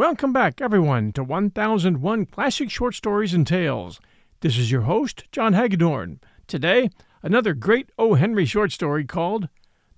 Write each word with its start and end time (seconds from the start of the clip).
Welcome 0.00 0.32
back, 0.32 0.62
everyone, 0.62 1.12
to 1.12 1.22
1001 1.22 2.24
Classic 2.24 2.70
Short 2.70 2.94
Stories 2.94 3.34
and 3.34 3.46
Tales. 3.46 4.00
This 4.40 4.56
is 4.56 4.72
your 4.72 4.80
host, 4.80 5.24
John 5.30 5.52
Hagedorn. 5.52 6.20
Today, 6.46 6.88
another 7.22 7.52
great 7.52 7.90
O. 7.98 8.14
Henry 8.14 8.46
short 8.46 8.72
story 8.72 9.04
called 9.04 9.50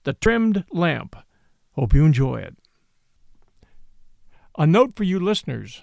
The 0.02 0.15
Trimmed 0.15 0.65
Lamp. 0.73 1.15
Hope 1.77 1.94
you 1.94 2.05
enjoy 2.05 2.41
it. 2.41 2.56
A 4.59 4.67
note 4.67 4.97
for 4.97 5.05
you 5.05 5.20
listeners 5.20 5.83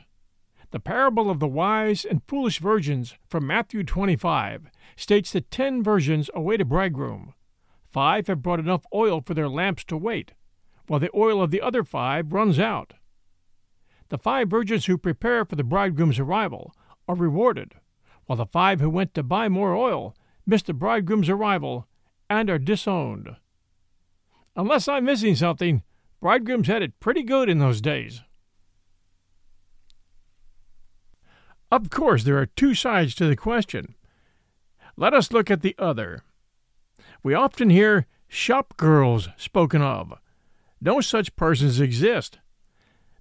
the 0.72 0.82
parable 0.82 1.30
of 1.30 1.40
the 1.40 1.48
wise 1.48 2.04
and 2.04 2.22
foolish 2.28 2.60
virgins 2.60 3.16
from 3.30 3.48
Matthew 3.48 3.86
25 3.86 4.70
states 4.98 5.32
that 5.32 5.50
ten 5.50 5.82
virgins 5.82 6.30
await 6.36 6.60
a 6.60 6.66
bridegroom. 6.66 7.36
Five 7.90 8.28
have 8.28 8.42
brought 8.42 8.60
enough 8.60 8.84
oil 8.94 9.22
for 9.22 9.34
their 9.34 9.48
lamps 9.48 9.86
to 9.86 9.96
wait, 9.96 10.34
while 10.88 11.00
the 11.00 11.10
oil 11.16 11.42
of 11.42 11.52
the 11.52 11.62
other 11.62 11.86
five 11.86 12.34
runs 12.34 12.60
out. 12.60 12.96
The 14.10 14.18
five 14.18 14.50
virgins 14.50 14.86
who 14.86 14.98
prepare 14.98 15.46
for 15.46 15.56
the 15.56 15.64
bridegroom's 15.64 16.20
arrival 16.20 16.74
are 17.08 17.16
rewarded, 17.16 17.76
while 18.26 18.38
the 18.38 18.46
five 18.46 18.82
who 18.82 18.90
went 18.90 19.14
to 19.14 19.24
buy 19.24 19.50
more 19.50 19.76
oil 19.76 20.16
miss 20.46 20.64
the 20.64 20.74
bridegroom's 20.74 21.30
arrival 21.30 21.88
and 22.30 22.50
are 22.50 22.60
disowned. 22.60 23.36
Unless 24.56 24.88
I'm 24.88 25.06
missing 25.06 25.36
something, 25.36 25.84
bridegrooms 26.20 26.68
had 26.68 26.82
it 26.82 27.00
pretty 27.00 27.24
good 27.24 27.50
in 27.50 27.60
those 27.60 27.82
days. 27.82 28.22
Of 31.72 31.92
course, 31.92 32.24
there 32.24 32.38
are 32.40 32.48
two 32.48 32.74
sides 32.74 33.14
to 33.16 33.28
the 33.28 33.36
question. 33.36 33.94
Let 34.98 35.14
us 35.14 35.32
look 35.32 35.52
at 35.52 35.62
the 35.62 35.76
other. 35.78 36.24
We 37.22 37.36
often 37.36 37.70
hear 37.70 38.08
shop 38.28 38.76
girls 38.76 39.30
spoken 39.38 39.82
of. 39.82 40.14
No 40.82 41.00
such 41.00 41.36
persons 41.36 41.80
exist. 41.80 42.40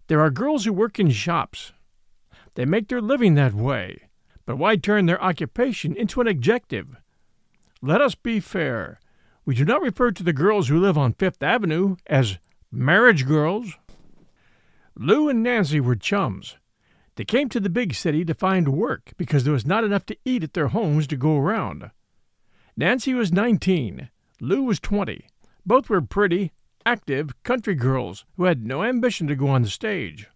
There 0.08 0.20
are 0.22 0.30
girls 0.30 0.64
who 0.64 0.72
work 0.72 0.98
in 0.98 1.10
shops. 1.10 1.72
They 2.54 2.64
make 2.64 2.88
their 2.88 3.02
living 3.02 3.34
that 3.34 3.52
way, 3.52 4.08
but 4.46 4.56
why 4.56 4.76
turn 4.76 5.04
their 5.04 5.22
occupation 5.22 5.94
into 5.94 6.20
an 6.22 6.26
adjective? 6.26 6.96
Let 7.82 8.00
us 8.00 8.14
be 8.14 8.40
fair. 8.40 9.00
We 9.44 9.54
do 9.54 9.64
not 9.64 9.82
refer 9.82 10.10
to 10.10 10.22
the 10.22 10.32
girls 10.32 10.68
who 10.68 10.80
live 10.80 10.96
on 10.98 11.12
Fifth 11.12 11.42
Avenue 11.42 11.96
as 12.06 12.38
marriage 12.72 13.26
girls. 13.26 13.74
Lou 14.96 15.28
and 15.28 15.42
Nancy 15.42 15.78
were 15.78 15.94
chums. 15.94 16.56
They 17.16 17.24
came 17.24 17.50
to 17.50 17.60
the 17.60 17.70
big 17.70 17.94
city 17.94 18.24
to 18.24 18.34
find 18.34 18.68
work 18.68 19.12
because 19.18 19.44
there 19.44 19.52
was 19.52 19.66
not 19.66 19.84
enough 19.84 20.06
to 20.06 20.16
eat 20.24 20.42
at 20.42 20.54
their 20.54 20.68
homes 20.68 21.06
to 21.08 21.16
go 21.16 21.36
around. 21.36 21.90
Nancy 22.76 23.12
was 23.12 23.32
19, 23.32 24.08
Lou 24.40 24.62
was 24.62 24.80
20. 24.80 25.26
Both 25.66 25.90
were 25.90 26.00
pretty, 26.00 26.52
active 26.88 27.42
country 27.42 27.74
girls 27.74 28.24
who 28.38 28.44
had 28.44 28.64
no 28.64 28.82
ambition 28.82 29.26
to 29.26 29.36
go 29.36 29.48
on 29.48 29.60
the 29.60 29.68
stage. 29.68 30.26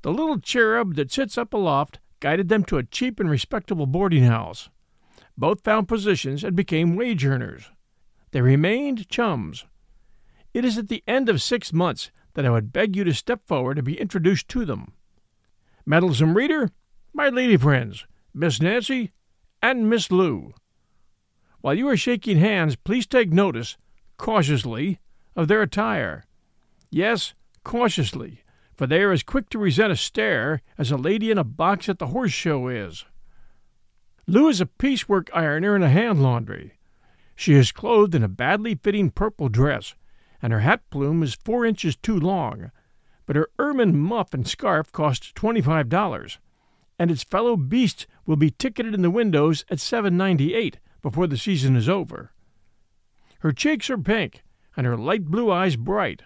The 0.00 0.10
little 0.10 0.38
cherub 0.38 0.94
that 0.94 1.12
sits 1.12 1.36
up 1.36 1.52
aloft 1.52 1.98
guided 2.20 2.48
them 2.48 2.64
to 2.64 2.78
a 2.78 2.82
cheap 2.82 3.20
and 3.20 3.28
respectable 3.28 3.84
boarding 3.84 4.24
house. 4.24 4.70
Both 5.36 5.62
found 5.62 5.86
positions 5.86 6.42
and 6.42 6.56
became 6.56 6.96
wage 6.96 7.26
earners. 7.26 7.70
They 8.30 8.40
remained 8.40 9.10
chums. 9.10 9.66
It 10.54 10.64
is 10.64 10.78
at 10.78 10.88
the 10.88 11.04
end 11.06 11.28
of 11.28 11.42
six 11.42 11.74
months 11.74 12.10
that 12.32 12.46
I 12.46 12.50
would 12.50 12.72
beg 12.72 12.96
you 12.96 13.04
to 13.04 13.12
step 13.12 13.46
forward 13.46 13.76
and 13.76 13.84
be 13.84 14.00
introduced 14.00 14.48
to 14.48 14.64
them. 14.64 14.94
Meddlesome 15.84 16.38
reader, 16.38 16.70
my 17.12 17.28
lady 17.28 17.58
friends, 17.58 18.06
Miss 18.32 18.62
Nancy 18.62 19.10
and 19.60 19.90
Miss 19.90 20.10
Lou. 20.10 20.54
While 21.60 21.74
you 21.74 21.86
are 21.90 21.98
shaking 21.98 22.38
hands, 22.38 22.76
please 22.76 23.06
take 23.06 23.30
notice, 23.30 23.76
cautiously, 24.16 25.00
of 25.38 25.46
their 25.46 25.62
attire. 25.62 26.24
Yes, 26.90 27.32
cautiously, 27.62 28.42
for 28.74 28.88
they 28.88 29.02
are 29.02 29.12
as 29.12 29.22
quick 29.22 29.48
to 29.50 29.58
resent 29.58 29.92
a 29.92 29.96
stare 29.96 30.62
as 30.76 30.90
a 30.90 30.96
lady 30.96 31.30
in 31.30 31.38
a 31.38 31.44
box 31.44 31.88
at 31.88 32.00
the 32.00 32.08
horse 32.08 32.32
show 32.32 32.66
is. 32.66 33.04
Lou 34.26 34.48
is 34.48 34.60
a 34.60 34.66
piecework 34.66 35.30
ironer 35.32 35.76
in 35.76 35.82
a 35.84 35.88
hand 35.88 36.20
laundry. 36.24 36.72
She 37.36 37.54
is 37.54 37.70
clothed 37.70 38.16
in 38.16 38.24
a 38.24 38.28
badly 38.28 38.74
fitting 38.74 39.10
purple 39.10 39.48
dress, 39.48 39.94
and 40.42 40.52
her 40.52 40.60
hat 40.60 40.82
plume 40.90 41.22
is 41.22 41.34
four 41.34 41.64
inches 41.64 41.94
too 41.94 42.18
long, 42.18 42.72
but 43.24 43.36
her 43.36 43.48
ermine 43.60 43.96
muff 43.96 44.34
and 44.34 44.46
scarf 44.46 44.90
cost 44.90 45.36
twenty-five 45.36 45.88
dollars, 45.88 46.40
and 46.98 47.12
its 47.12 47.22
fellow 47.22 47.56
beasts 47.56 48.08
will 48.26 48.34
be 48.34 48.50
ticketed 48.50 48.92
in 48.92 49.02
the 49.02 49.10
windows 49.10 49.64
at 49.70 49.78
seven 49.78 50.16
ninety-eight 50.16 50.80
before 51.00 51.28
the 51.28 51.38
season 51.38 51.76
is 51.76 51.88
over. 51.88 52.32
Her 53.38 53.52
cheeks 53.52 53.88
are 53.88 53.98
pink, 53.98 54.42
and 54.78 54.86
her 54.86 54.96
light 54.96 55.24
blue 55.24 55.50
eyes 55.50 55.74
bright. 55.74 56.22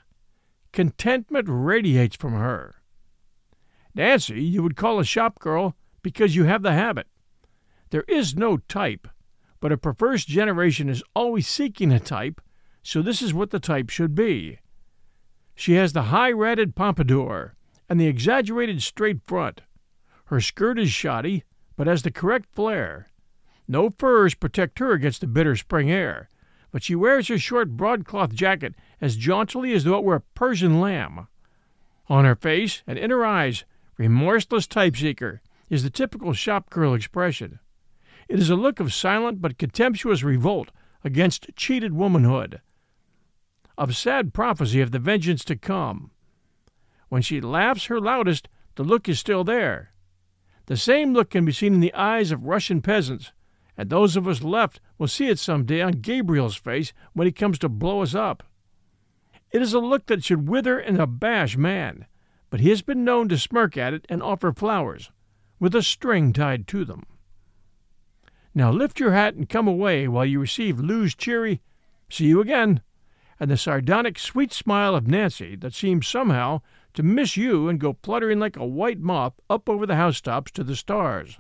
Contentment 0.72 1.46
radiates 1.48 2.16
from 2.16 2.34
her. 2.34 2.82
Nancy, 3.94 4.42
you 4.42 4.62
would 4.62 4.76
call 4.76 5.00
a 5.00 5.04
shop 5.04 5.38
girl 5.38 5.74
because 6.02 6.36
you 6.36 6.44
have 6.44 6.60
the 6.60 6.74
habit. 6.74 7.06
There 7.88 8.04
is 8.06 8.36
no 8.36 8.58
type, 8.58 9.08
but 9.58 9.72
a 9.72 9.78
perverse 9.78 10.26
generation 10.26 10.90
is 10.90 11.02
always 11.16 11.48
seeking 11.48 11.90
a 11.90 11.98
type, 11.98 12.42
so 12.82 13.00
this 13.00 13.22
is 13.22 13.32
what 13.32 13.52
the 13.52 13.58
type 13.58 13.88
should 13.88 14.14
be. 14.14 14.58
She 15.54 15.72
has 15.74 15.94
the 15.94 16.10
high 16.14 16.32
ratted 16.32 16.76
pompadour 16.76 17.54
and 17.88 17.98
the 17.98 18.06
exaggerated 18.06 18.82
straight 18.82 19.22
front. 19.22 19.62
Her 20.26 20.42
skirt 20.42 20.78
is 20.78 20.90
shoddy, 20.90 21.44
but 21.74 21.86
has 21.86 22.02
the 22.02 22.10
correct 22.10 22.50
flare. 22.52 23.08
No 23.66 23.88
furs 23.88 24.34
protect 24.34 24.78
her 24.78 24.92
against 24.92 25.22
the 25.22 25.26
bitter 25.26 25.56
spring 25.56 25.90
air, 25.90 26.28
but 26.72 26.82
she 26.82 26.94
wears 26.94 27.28
her 27.28 27.38
short 27.38 27.76
broadcloth 27.76 28.34
jacket 28.34 28.74
as 29.00 29.16
jauntily 29.16 29.72
as 29.72 29.84
though 29.84 29.98
it 29.98 30.04
were 30.04 30.16
a 30.16 30.20
Persian 30.34 30.80
lamb. 30.80 31.28
On 32.08 32.24
her 32.24 32.34
face 32.34 32.82
and 32.86 32.98
in 32.98 33.10
her 33.10 33.24
eyes, 33.24 33.64
remorseless 33.98 34.66
type 34.66 34.96
seeker, 34.96 35.42
is 35.68 35.82
the 35.82 35.90
typical 35.90 36.32
shop 36.32 36.70
girl 36.70 36.94
expression. 36.94 37.60
It 38.28 38.38
is 38.38 38.50
a 38.50 38.56
look 38.56 38.80
of 38.80 38.92
silent 38.92 39.40
but 39.40 39.58
contemptuous 39.58 40.22
revolt 40.22 40.70
against 41.04 41.54
cheated 41.56 41.92
womanhood, 41.92 42.60
of 43.76 43.96
sad 43.96 44.32
prophecy 44.32 44.80
of 44.80 44.90
the 44.90 44.98
vengeance 44.98 45.44
to 45.44 45.56
come. 45.56 46.10
When 47.08 47.22
she 47.22 47.40
laughs 47.40 47.86
her 47.86 48.00
loudest, 48.00 48.48
the 48.76 48.84
look 48.84 49.08
is 49.08 49.18
still 49.18 49.44
there. 49.44 49.92
The 50.66 50.76
same 50.76 51.12
look 51.12 51.30
can 51.30 51.44
be 51.44 51.52
seen 51.52 51.74
in 51.74 51.80
the 51.80 51.92
eyes 51.92 52.32
of 52.32 52.44
Russian 52.44 52.80
peasants 52.80 53.32
and 53.76 53.88
those 53.88 54.16
of 54.16 54.28
us 54.28 54.42
left 54.42 54.80
will 54.98 55.08
see 55.08 55.28
it 55.28 55.38
some 55.38 55.64
day 55.64 55.80
on 55.80 55.92
Gabriel's 55.92 56.56
face 56.56 56.92
when 57.12 57.26
he 57.26 57.32
comes 57.32 57.58
to 57.58 57.68
blow 57.68 58.02
us 58.02 58.14
up. 58.14 58.42
It 59.50 59.62
is 59.62 59.74
a 59.74 59.80
look 59.80 60.06
that 60.06 60.24
should 60.24 60.48
wither 60.48 60.78
and 60.78 60.98
abash 60.98 61.56
man, 61.56 62.06
but 62.50 62.60
he 62.60 62.70
has 62.70 62.82
been 62.82 63.04
known 63.04 63.28
to 63.28 63.38
smirk 63.38 63.76
at 63.76 63.94
it 63.94 64.06
and 64.08 64.22
offer 64.22 64.52
flowers, 64.52 65.10
with 65.58 65.74
a 65.74 65.82
string 65.82 66.32
tied 66.32 66.66
to 66.68 66.84
them. 66.84 67.04
Now 68.54 68.70
lift 68.70 69.00
your 69.00 69.12
hat 69.12 69.34
and 69.34 69.48
come 69.48 69.66
away 69.66 70.08
while 70.08 70.26
you 70.26 70.40
receive 70.40 70.78
Lou's 70.78 71.14
cheery, 71.14 71.62
see 72.10 72.26
you 72.26 72.40
again, 72.40 72.82
and 73.40 73.50
the 73.50 73.56
sardonic 73.56 74.18
sweet 74.18 74.52
smile 74.52 74.94
of 74.94 75.08
Nancy 75.08 75.56
that 75.56 75.74
seems 75.74 76.06
somehow 76.06 76.60
to 76.94 77.02
miss 77.02 77.36
you 77.36 77.68
and 77.68 77.80
go 77.80 77.96
fluttering 78.02 78.38
like 78.38 78.56
a 78.56 78.66
white 78.66 79.00
moth 79.00 79.40
up 79.48 79.68
over 79.68 79.86
the 79.86 79.96
housetops 79.96 80.52
to 80.52 80.62
the 80.62 80.76
stars. 80.76 81.38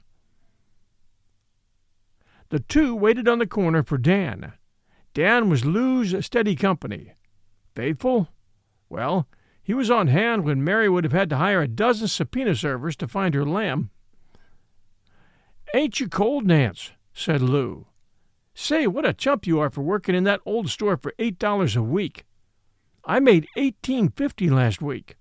The 2.52 2.60
two 2.60 2.94
waited 2.94 3.28
on 3.28 3.38
the 3.38 3.46
corner 3.46 3.82
for 3.82 3.96
Dan. 3.96 4.52
Dan 5.14 5.48
was 5.48 5.64
Lou's 5.64 6.14
steady 6.22 6.54
company. 6.54 7.14
Faithful? 7.74 8.28
Well, 8.90 9.26
he 9.62 9.72
was 9.72 9.90
on 9.90 10.08
hand 10.08 10.44
when 10.44 10.62
Mary 10.62 10.86
would 10.86 11.04
have 11.04 11.14
had 11.14 11.30
to 11.30 11.38
hire 11.38 11.62
a 11.62 11.66
dozen 11.66 12.08
subpoena 12.08 12.54
servers 12.54 12.94
to 12.96 13.08
find 13.08 13.32
her 13.32 13.46
lamb. 13.46 13.88
Ain't 15.72 15.98
you 15.98 16.08
cold, 16.10 16.46
Nance? 16.46 16.92
said 17.14 17.40
Lou. 17.40 17.86
Say, 18.52 18.86
what 18.86 19.06
a 19.06 19.14
chump 19.14 19.46
you 19.46 19.58
are 19.58 19.70
for 19.70 19.80
working 19.80 20.14
in 20.14 20.24
that 20.24 20.42
old 20.44 20.68
store 20.68 20.98
for 20.98 21.14
eight 21.18 21.38
dollars 21.38 21.74
a 21.74 21.82
week. 21.82 22.26
I 23.06 23.18
made 23.18 23.48
eighteen 23.56 24.10
fifty 24.10 24.50
last 24.50 24.82
week. 24.82 25.16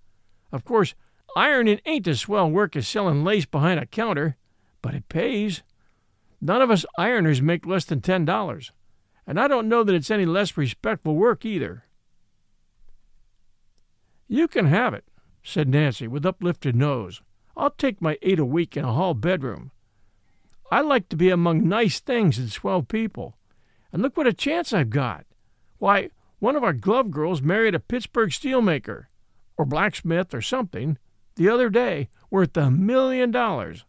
Of 0.51 0.65
course, 0.65 0.95
ironing 1.37 1.79
ain't 1.85 2.09
as 2.09 2.19
swell 2.19 2.51
work 2.51 2.75
as 2.75 2.89
selling 2.89 3.23
lace 3.23 3.45
behind 3.45 3.79
a 3.79 3.85
counter, 3.85 4.35
but 4.81 4.93
it 4.93 5.07
pays. 5.07 5.63
None 6.41 6.61
of 6.61 6.71
us 6.71 6.85
ironers 6.97 7.41
make 7.41 7.67
less 7.67 7.85
than 7.85 8.01
ten 8.01 8.25
dollars, 8.25 8.71
and 9.27 9.39
I 9.39 9.47
don't 9.47 9.69
know 9.69 9.83
that 9.83 9.93
it's 9.93 10.09
any 10.09 10.25
less 10.25 10.57
respectful 10.57 11.15
work 11.15 11.45
either. 11.45 11.85
You 14.27 14.47
can 14.47 14.65
have 14.65 14.93
it, 14.93 15.05
said 15.43 15.69
Nancy 15.69 16.07
with 16.07 16.25
uplifted 16.25 16.75
nose. 16.75 17.21
I'll 17.55 17.69
take 17.69 18.01
my 18.01 18.17
eight 18.21 18.39
a 18.39 18.45
week 18.45 18.75
in 18.75 18.85
a 18.85 18.93
hall 18.93 19.13
bedroom. 19.13 19.71
I 20.71 20.81
like 20.81 21.09
to 21.09 21.17
be 21.17 21.29
among 21.29 21.67
nice 21.67 21.99
things 21.99 22.39
and 22.39 22.49
swell 22.51 22.81
people. 22.81 23.35
And 23.91 24.01
look 24.01 24.15
what 24.15 24.25
a 24.25 24.33
chance 24.33 24.71
I've 24.71 24.89
got. 24.89 25.25
Why, 25.77 26.11
one 26.39 26.55
of 26.55 26.63
our 26.63 26.73
glove 26.73 27.11
girls 27.11 27.41
married 27.41 27.75
a 27.75 27.79
Pittsburgh 27.79 28.29
steelmaker, 28.29 29.07
or 29.57 29.65
blacksmith, 29.65 30.33
or 30.33 30.41
something, 30.41 30.97
the 31.35 31.49
other 31.49 31.69
day, 31.69 32.07
worth 32.29 32.55
a 32.55 32.71
million 32.71 33.31
dollars. 33.31 33.85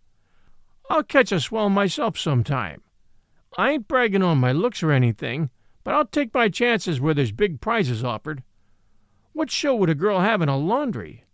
I'll 0.93 1.03
catch 1.03 1.33
a 1.33 1.41
swell 1.41 1.71
myself 1.71 2.19
sometime. 2.19 2.83
I 3.57 3.71
ain't 3.71 3.89
bragging 3.89 4.23
on 4.23 4.37
my 4.37 4.53
looks 4.53 4.83
or 4.83 4.93
anything, 4.93 5.49
but 5.85 5.95
I'll 5.95 6.05
take 6.05 6.35
my 6.35 6.51
chances 6.51 7.01
where 7.01 7.15
there's 7.15 7.33
big 7.33 7.63
prizes 7.63 8.05
offered. 8.05 8.43
What 9.33 9.51
show 9.51 9.75
would 9.75 9.89
a 9.89 9.95
girl 9.95 10.21
have 10.21 10.43
in 10.43 10.51
a 10.51 10.59
laundry? 10.59 11.25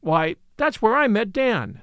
Why, 0.00 0.36
that's 0.58 0.82
where 0.82 0.94
I 0.94 1.08
met 1.08 1.32
Dan 1.32 1.80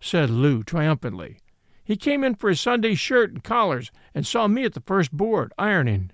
said 0.00 0.28
Lou 0.28 0.62
triumphantly. 0.62 1.38
He 1.82 1.96
came 1.96 2.22
in 2.22 2.34
for 2.34 2.50
his 2.50 2.60
Sunday 2.60 2.94
shirt 2.94 3.32
and 3.32 3.42
collars 3.42 3.90
and 4.14 4.26
saw 4.26 4.48
me 4.48 4.64
at 4.64 4.74
the 4.74 4.82
first 4.82 5.12
board, 5.12 5.54
ironing. 5.58 6.10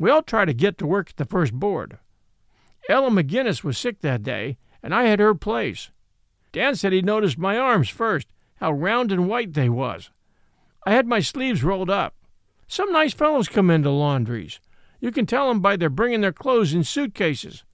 We 0.00 0.10
all 0.10 0.22
tried 0.22 0.46
to 0.46 0.52
get 0.52 0.78
to 0.78 0.86
work 0.86 1.10
at 1.10 1.16
the 1.16 1.24
first 1.24 1.52
board. 1.52 1.98
Ella 2.88 3.10
McGinnis 3.10 3.62
was 3.62 3.78
sick 3.78 4.00
that 4.00 4.24
day, 4.24 4.58
and 4.82 4.92
I 4.92 5.04
had 5.04 5.20
her 5.20 5.36
place. 5.36 5.92
Dan 6.52 6.76
said 6.76 6.92
he 6.92 7.02
noticed 7.02 7.38
my 7.38 7.58
arms 7.58 7.88
first, 7.88 8.28
how 8.56 8.72
round 8.72 9.10
and 9.10 9.28
white 9.28 9.54
they 9.54 9.68
was. 9.68 10.10
I 10.86 10.92
had 10.92 11.06
my 11.06 11.20
sleeves 11.20 11.64
rolled 11.64 11.90
up. 11.90 12.14
Some 12.68 12.92
nice 12.92 13.14
fellows 13.14 13.48
come 13.48 13.70
into 13.70 13.90
laundries. 13.90 14.60
You 15.00 15.10
can 15.10 15.26
tell 15.26 15.50
'em 15.50 15.60
by 15.60 15.76
their 15.76 15.90
bringing 15.90 16.20
their 16.20 16.32
clothes 16.32 16.74
in 16.74 16.84
suitcases, 16.84 17.64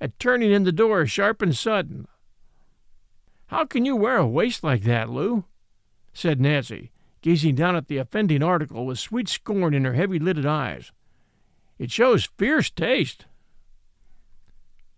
and 0.00 0.18
turning 0.18 0.50
in 0.50 0.64
the 0.64 0.72
door 0.72 1.06
sharp 1.06 1.40
and 1.40 1.56
sudden. 1.56 2.06
How 3.46 3.64
can 3.64 3.84
you 3.84 3.96
wear 3.96 4.16
a 4.16 4.26
waist 4.26 4.64
like 4.64 4.82
that, 4.82 5.08
Lou? 5.08 5.44
said 6.12 6.40
Nancy, 6.40 6.90
gazing 7.22 7.54
down 7.54 7.76
at 7.76 7.88
the 7.88 7.98
offending 7.98 8.42
article 8.42 8.86
with 8.86 8.98
sweet 8.98 9.28
scorn 9.28 9.74
in 9.74 9.84
her 9.84 9.94
heavy 9.94 10.18
lidded 10.18 10.46
eyes. 10.46 10.92
It 11.78 11.90
shows 11.90 12.26
fierce 12.36 12.70
taste. 12.70 13.26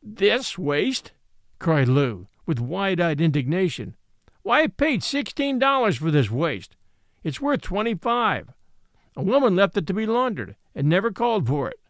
This 0.03 0.59
waist? 0.59 1.13
cried 1.59 1.89
Lou, 1.89 2.29
with 2.47 2.61
wide 2.61 3.01
eyed 3.01 3.21
indignation. 3.21 3.97
Why, 4.43 4.63
I 4.63 4.67
paid 4.69 5.03
sixteen 5.03 5.59
dollars 5.59 5.97
for 5.97 6.11
this 6.11 6.31
waist. 6.31 6.77
It's 7.23 7.41
worth 7.41 7.61
twenty 7.61 7.95
five. 7.95 8.49
A 9.17 9.23
woman 9.23 9.57
left 9.57 9.77
it 9.77 9.87
to 9.89 9.95
be 9.95 10.07
laundered 10.07 10.57
and 10.75 10.89
never 10.89 11.11
called 11.11 11.47
for 11.47 11.69
it. 11.69 11.81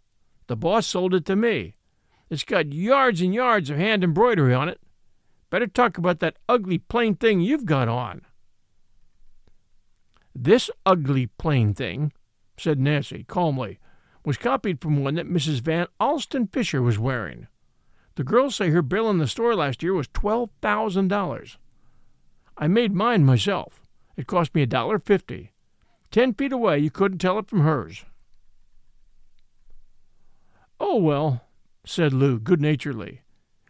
The 0.47 0.56
boss 0.56 0.87
sold 0.87 1.12
it 1.14 1.25
to 1.26 1.37
me. 1.37 1.76
It's 2.31 2.44
got 2.44 2.73
yards 2.73 3.20
and 3.20 3.35
yards 3.35 3.70
of 3.70 3.76
hand 3.76 4.03
embroidery 4.03 4.55
on 4.55 4.69
it, 4.69 4.81
Better 5.50 5.67
talk 5.67 5.97
about 5.97 6.20
that 6.20 6.37
ugly 6.49 6.79
plain 6.79 7.14
thing 7.14 7.41
you've 7.41 7.67
got 7.67 7.88
on. 7.88 8.23
This 10.35 10.70
ugly 10.85 11.29
plain 11.29 11.73
thing, 11.73 12.12
said 12.58 12.79
Nancy 12.79 13.25
calmly, 13.25 13.79
was 14.25 14.37
copied 14.37 14.81
from 14.81 15.03
one 15.03 15.14
that 15.14 15.31
Mrs. 15.31 15.61
Van 15.61 15.87
Alstyne 16.00 16.53
Fisher 16.53 16.82
was 16.82 16.99
wearing. 16.99 17.47
The 18.17 18.25
girls 18.25 18.57
say 18.57 18.71
her 18.71 18.83
bill 18.83 19.09
in 19.11 19.19
the 19.19 19.29
store 19.29 19.55
last 19.55 19.83
year 19.83 19.95
was 19.95 20.09
twelve 20.09 20.51
thousand 20.61 21.09
dollars. 21.09 21.59
I 22.57 22.67
made 22.67 22.95
mine 22.95 23.25
myself. 23.25 23.83
It 24.17 24.27
cost 24.27 24.55
me 24.55 24.63
a 24.63 24.67
dollar 24.67 24.99
fifty. 24.99 25.53
Ten 26.11 26.33
feet 26.33 26.53
away, 26.53 26.79
you 26.79 26.91
couldn't 26.91 27.19
tell 27.19 27.39
it 27.39 27.49
from 27.49 27.61
hers. 27.61 28.05
Oh, 30.81 30.97
well, 30.97 31.43
said 31.85 32.15
Lou 32.15 32.39
good 32.39 32.61
naturedly. 32.61 33.21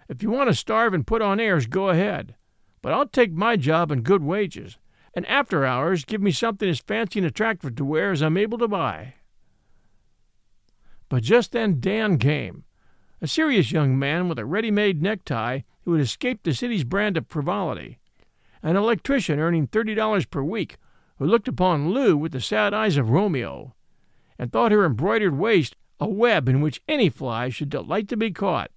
If 0.08 0.22
you 0.22 0.30
want 0.30 0.48
to 0.48 0.54
starve 0.54 0.94
and 0.94 1.06
put 1.06 1.22
on 1.22 1.40
airs, 1.40 1.66
go 1.66 1.88
ahead. 1.88 2.36
But 2.82 2.92
I'll 2.92 3.08
take 3.08 3.32
my 3.32 3.56
job 3.56 3.90
and 3.90 4.04
good 4.04 4.22
wages, 4.22 4.78
and 5.12 5.26
after 5.26 5.66
hours 5.66 6.04
give 6.04 6.22
me 6.22 6.30
something 6.30 6.68
as 6.68 6.78
fancy 6.78 7.18
and 7.18 7.26
attractive 7.26 7.74
to 7.74 7.84
wear 7.84 8.12
as 8.12 8.22
I'm 8.22 8.36
able 8.36 8.58
to 8.58 8.68
buy. 8.68 9.14
But 11.08 11.24
just 11.24 11.50
then 11.50 11.80
Dan 11.80 12.18
came, 12.18 12.64
a 13.20 13.26
serious 13.26 13.72
young 13.72 13.98
man 13.98 14.28
with 14.28 14.38
a 14.38 14.44
ready 14.44 14.70
made 14.70 15.02
necktie 15.02 15.60
who 15.84 15.92
had 15.92 16.02
escaped 16.02 16.44
the 16.44 16.52
city's 16.52 16.84
brand 16.84 17.16
of 17.16 17.26
frivolity, 17.26 17.98
an 18.62 18.76
electrician 18.76 19.38
earning 19.38 19.66
thirty 19.66 19.94
dollars 19.94 20.26
per 20.26 20.42
week 20.42 20.76
who 21.18 21.26
looked 21.26 21.48
upon 21.48 21.90
Lou 21.90 22.16
with 22.16 22.32
the 22.32 22.40
sad 22.40 22.74
eyes 22.74 22.96
of 22.96 23.10
Romeo, 23.10 23.74
and 24.38 24.52
thought 24.52 24.72
her 24.72 24.84
embroidered 24.84 25.36
waist 25.36 25.76
a 25.98 26.08
web 26.08 26.48
in 26.48 26.60
which 26.60 26.82
any 26.86 27.08
fly 27.08 27.48
should 27.48 27.70
delight 27.70 28.08
to 28.08 28.16
be 28.16 28.30
caught. 28.30 28.70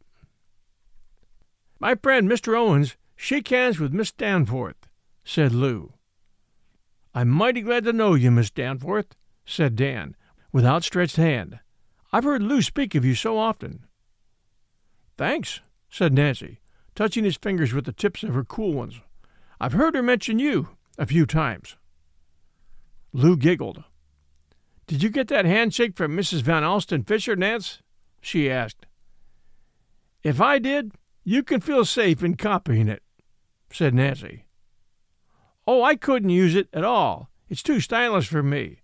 My 1.80 1.96
friend, 1.96 2.30
Mr. 2.30 2.58
Owens, 2.58 2.96
shake 3.16 3.50
hands 3.50 3.80
with 3.80 3.94
Miss 3.94 4.12
Danforth, 4.12 4.88
said 5.24 5.52
Lou. 5.54 5.94
I'm 7.14 7.28
mighty 7.28 7.62
glad 7.62 7.84
to 7.86 7.94
know 7.94 8.14
you, 8.14 8.32
Miss 8.32 8.50
Danforth, 8.50 9.16
said 9.46 9.76
Dan, 9.76 10.16
with 10.54 10.66
outstretched 10.66 11.18
hand. 11.18 11.60
I've 12.14 12.24
heard 12.24 12.42
Lou 12.42 12.62
speak 12.62 12.96
of 12.96 13.04
you 13.04 13.16
so 13.16 13.38
often. 13.38 13.86
Thanks, 15.20 15.60
said 15.90 16.14
Nancy, 16.14 16.62
touching 16.96 17.26
his 17.26 17.36
fingers 17.36 17.74
with 17.74 17.84
the 17.84 17.92
tips 17.92 18.24
of 18.24 18.34
her 18.34 18.46
cool 18.46 18.72
ones. 18.72 19.02
I've 19.60 19.74
heard 19.74 19.94
her 19.94 20.02
mention 20.02 20.40
you 20.40 20.70
a 20.98 21.06
few 21.06 21.26
times. 21.26 21.76
Lou 23.12 23.36
giggled. 23.36 23.84
Did 24.88 25.04
you 25.04 25.10
get 25.10 25.28
that 25.28 25.44
handshake 25.44 25.98
from 25.98 26.16
Mrs. 26.16 26.42
Van 26.44 26.64
Alstyne 26.64 27.06
Fisher, 27.06 27.36
Nance? 27.36 27.82
she 28.22 28.50
asked. 28.50 28.86
If 30.24 30.40
I 30.40 30.58
did, 30.58 30.94
you 31.26 31.44
can 31.44 31.60
feel 31.60 31.84
safe 31.84 32.24
in 32.24 32.38
copying 32.38 32.88
it, 32.88 33.04
said 33.74 33.94
Nancy. 33.94 34.46
Oh, 35.68 35.84
I 35.84 35.98
couldn't 35.98 36.30
use 36.30 36.56
it 36.56 36.70
at 36.72 36.86
all. 36.86 37.30
It's 37.50 37.62
too 37.62 37.82
stylish 37.82 38.30
for 38.30 38.42
me. 38.42 38.78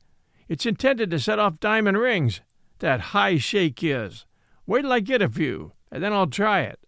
It's 0.50 0.66
intended 0.66 1.12
to 1.12 1.20
set 1.20 1.40
off 1.40 1.62
diamond 1.62 1.98
rings. 1.98 2.42
That 2.80 3.15
high 3.15 3.38
shake 3.38 3.82
is. 3.82 4.25
Wait 4.65 4.82
till 4.82 4.92
I 4.92 5.00
get 5.00 5.22
a 5.22 5.30
few, 5.30 5.72
and 5.92 6.04
then 6.04 6.13
I'll 6.13 6.27
try 6.27 6.62
it. 6.62 6.80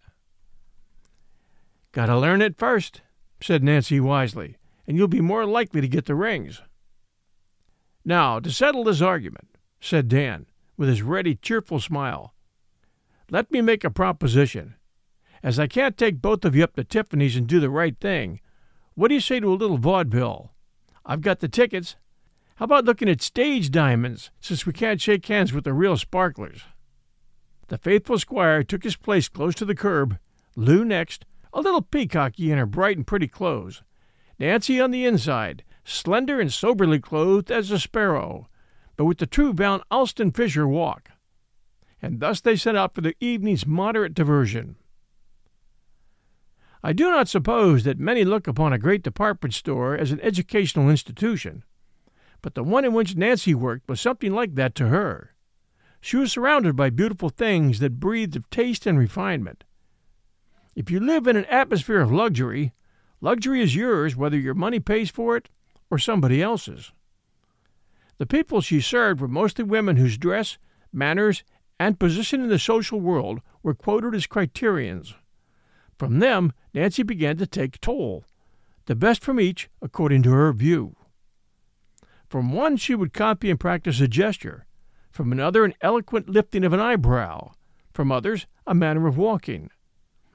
Gotta 1.92 2.18
learn 2.18 2.42
it 2.42 2.58
first, 2.58 3.02
said 3.42 3.64
Nancy 3.64 4.00
wisely, 4.00 4.58
and 4.86 4.98
you'll 4.98 5.08
be 5.08 5.22
more 5.22 5.46
likely 5.46 5.82
to 5.82 5.88
get 5.88 6.06
the 6.06 6.16
rings. 6.16 6.62
Now, 8.06 8.40
to 8.40 8.52
settle 8.52 8.84
this 8.84 9.02
argument, 9.02 9.48
said 9.82 10.08
Dan, 10.08 10.46
with 10.78 10.90
his 10.90 11.02
ready, 11.02 11.36
cheerful 11.36 11.80
smile, 11.80 12.34
let 13.30 13.52
me 13.52 13.62
make 13.62 13.84
a 13.84 13.90
proposition. 13.90 14.76
As 15.44 15.60
I 15.60 15.68
can't 15.68 15.98
take 15.98 16.22
both 16.22 16.46
of 16.46 16.56
you 16.56 16.64
up 16.64 16.76
to 16.76 16.84
Tiffany's 16.84 17.36
and 17.36 17.48
do 17.48 17.60
the 17.60 17.70
right 17.70 17.98
thing, 18.00 18.40
what 18.96 19.10
do 19.10 19.14
you 19.14 19.22
say 19.22 19.40
to 19.40 19.52
a 19.52 19.56
little 19.56 19.78
vaudeville? 19.78 20.52
I've 21.06 21.22
got 21.22 21.40
the 21.40 21.48
tickets. 21.48 21.96
How 22.56 22.66
about 22.66 22.86
looking 22.86 23.10
at 23.10 23.22
stage 23.22 23.70
diamonds, 23.70 24.32
since 24.40 24.66
we 24.66 24.74
can't 24.74 25.02
shake 25.02 25.26
hands 25.26 25.54
with 25.54 25.64
the 25.64 25.74
real 25.74 25.98
sparklers? 25.98 26.62
The 27.70 27.78
faithful 27.78 28.18
squire 28.18 28.64
took 28.64 28.84
his 28.84 28.96
place 28.96 29.28
close 29.28 29.54
to 29.56 29.66
the 29.66 29.76
curb, 29.76 30.18
Lou 30.56 30.86
next, 30.86 31.26
a 31.54 31.62
little 31.62 31.82
peacocky 31.82 32.52
in 32.52 32.58
her 32.58 32.66
bright 32.66 32.98
and 32.98 33.06
pretty 33.06 33.28
clothes, 33.28 33.84
Nancy 34.40 34.80
on 34.80 34.92
the 34.92 35.06
inside, 35.06 35.64
slender 35.84 36.40
and 36.40 36.52
soberly 36.52 37.00
clothed 37.00 37.52
as 37.52 37.72
a 37.72 37.80
sparrow, 37.80 38.48
but 38.96 39.06
with 39.06 39.18
the 39.18 39.26
true 39.26 39.54
Van 39.54 39.82
Alstyne 39.92 40.36
Fisher 40.36 40.68
walk. 40.68 41.10
And 42.02 42.20
thus 42.20 42.42
they 42.42 42.56
set 42.56 42.76
out 42.76 42.94
for 42.94 43.02
the 43.02 43.16
evening's 43.20 43.66
moderate 43.66 44.14
diversion. 44.14 44.76
I 46.84 46.94
do 46.94 47.10
not 47.10 47.28
suppose 47.28 47.84
that 47.84 48.00
many 48.00 48.24
look 48.24 48.48
upon 48.48 48.72
a 48.72 48.78
great 48.78 49.02
department 49.04 49.54
store 49.54 49.98
as 49.98 50.12
an 50.12 50.22
educational 50.22 50.90
institution, 50.90 51.64
but 52.42 52.54
the 52.54 52.64
one 52.64 52.86
in 52.86 52.94
which 52.94 53.16
Nancy 53.16 53.56
worked 53.56 53.90
was 53.90 54.00
something 54.00 54.32
like 54.32 54.56
that 54.56 54.76
to 54.76 54.88
her. 54.88 55.34
She 56.00 56.18
was 56.18 56.32
surrounded 56.32 56.76
by 56.76 56.90
beautiful 56.90 57.30
things 57.30 57.80
that 57.80 58.00
breathed 58.00 58.36
of 58.36 58.50
taste 58.50 58.86
and 58.86 58.98
refinement. 58.98 59.64
If 60.76 60.92
you 60.92 61.00
live 61.00 61.28
in 61.28 61.36
an 61.36 61.46
atmosphere 61.46 62.02
of 62.02 62.12
luxury, 62.12 62.74
luxury 63.20 63.62
is 63.62 63.76
yours 63.76 64.16
whether 64.16 64.38
your 64.38 64.54
money 64.54 64.80
pays 64.80 65.10
for 65.10 65.36
it 65.36 65.50
or 65.90 65.98
somebody 65.98 66.42
else's. 66.42 66.92
The 68.20 68.28
people 68.28 68.62
she 68.62 68.80
served 68.80 69.20
were 69.20 69.28
mostly 69.28 69.64
women 69.64 69.98
whose 69.98 70.18
dress, 70.18 70.58
manners, 70.94 71.44
and 71.80 72.00
position 72.00 72.42
in 72.42 72.50
the 72.50 72.60
social 72.60 73.00
world 73.00 73.42
were 73.64 73.74
quoted 73.74 74.14
as 74.14 74.28
criterions. 74.28 75.16
From 75.98 76.20
them, 76.20 76.54
Nancy 76.74 77.04
began 77.04 77.38
to 77.38 77.48
take 77.48 77.82
toll, 77.82 78.24
the 78.86 78.96
best 78.96 79.24
from 79.24 79.40
each 79.40 79.70
according 79.82 80.24
to 80.24 80.32
her 80.32 80.54
view. 80.54 80.96
From 82.30 82.52
one 82.52 82.78
she 82.78 82.94
would 82.94 83.14
copy 83.14 83.50
and 83.50 83.60
practice 83.60 84.00
a 84.00 84.08
gesture, 84.08 84.67
from 85.18 85.32
another 85.32 85.66
an 85.66 85.74
eloquent 85.82 86.30
lifting 86.30 86.64
of 86.64 86.74
an 86.74 86.80
eyebrow, 86.80 87.52
from 87.92 88.12
others 88.12 88.46
a 88.68 88.76
manner 88.76 89.08
of 89.08 89.18
walking, 89.18 89.72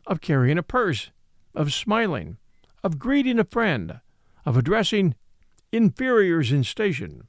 of 0.09 0.21
carrying 0.21 0.59
a 0.59 0.63
purse, 0.63 1.13
of 1.55 1.73
smiling, 1.73 2.37
of 2.83 2.99
greeting 2.99 3.39
a 3.39 3.45
friend, 3.45 4.01
of 4.45 4.57
addressing 4.57 5.15
inferiors 5.71 6.51
in 6.51 6.65
station. 6.65 7.29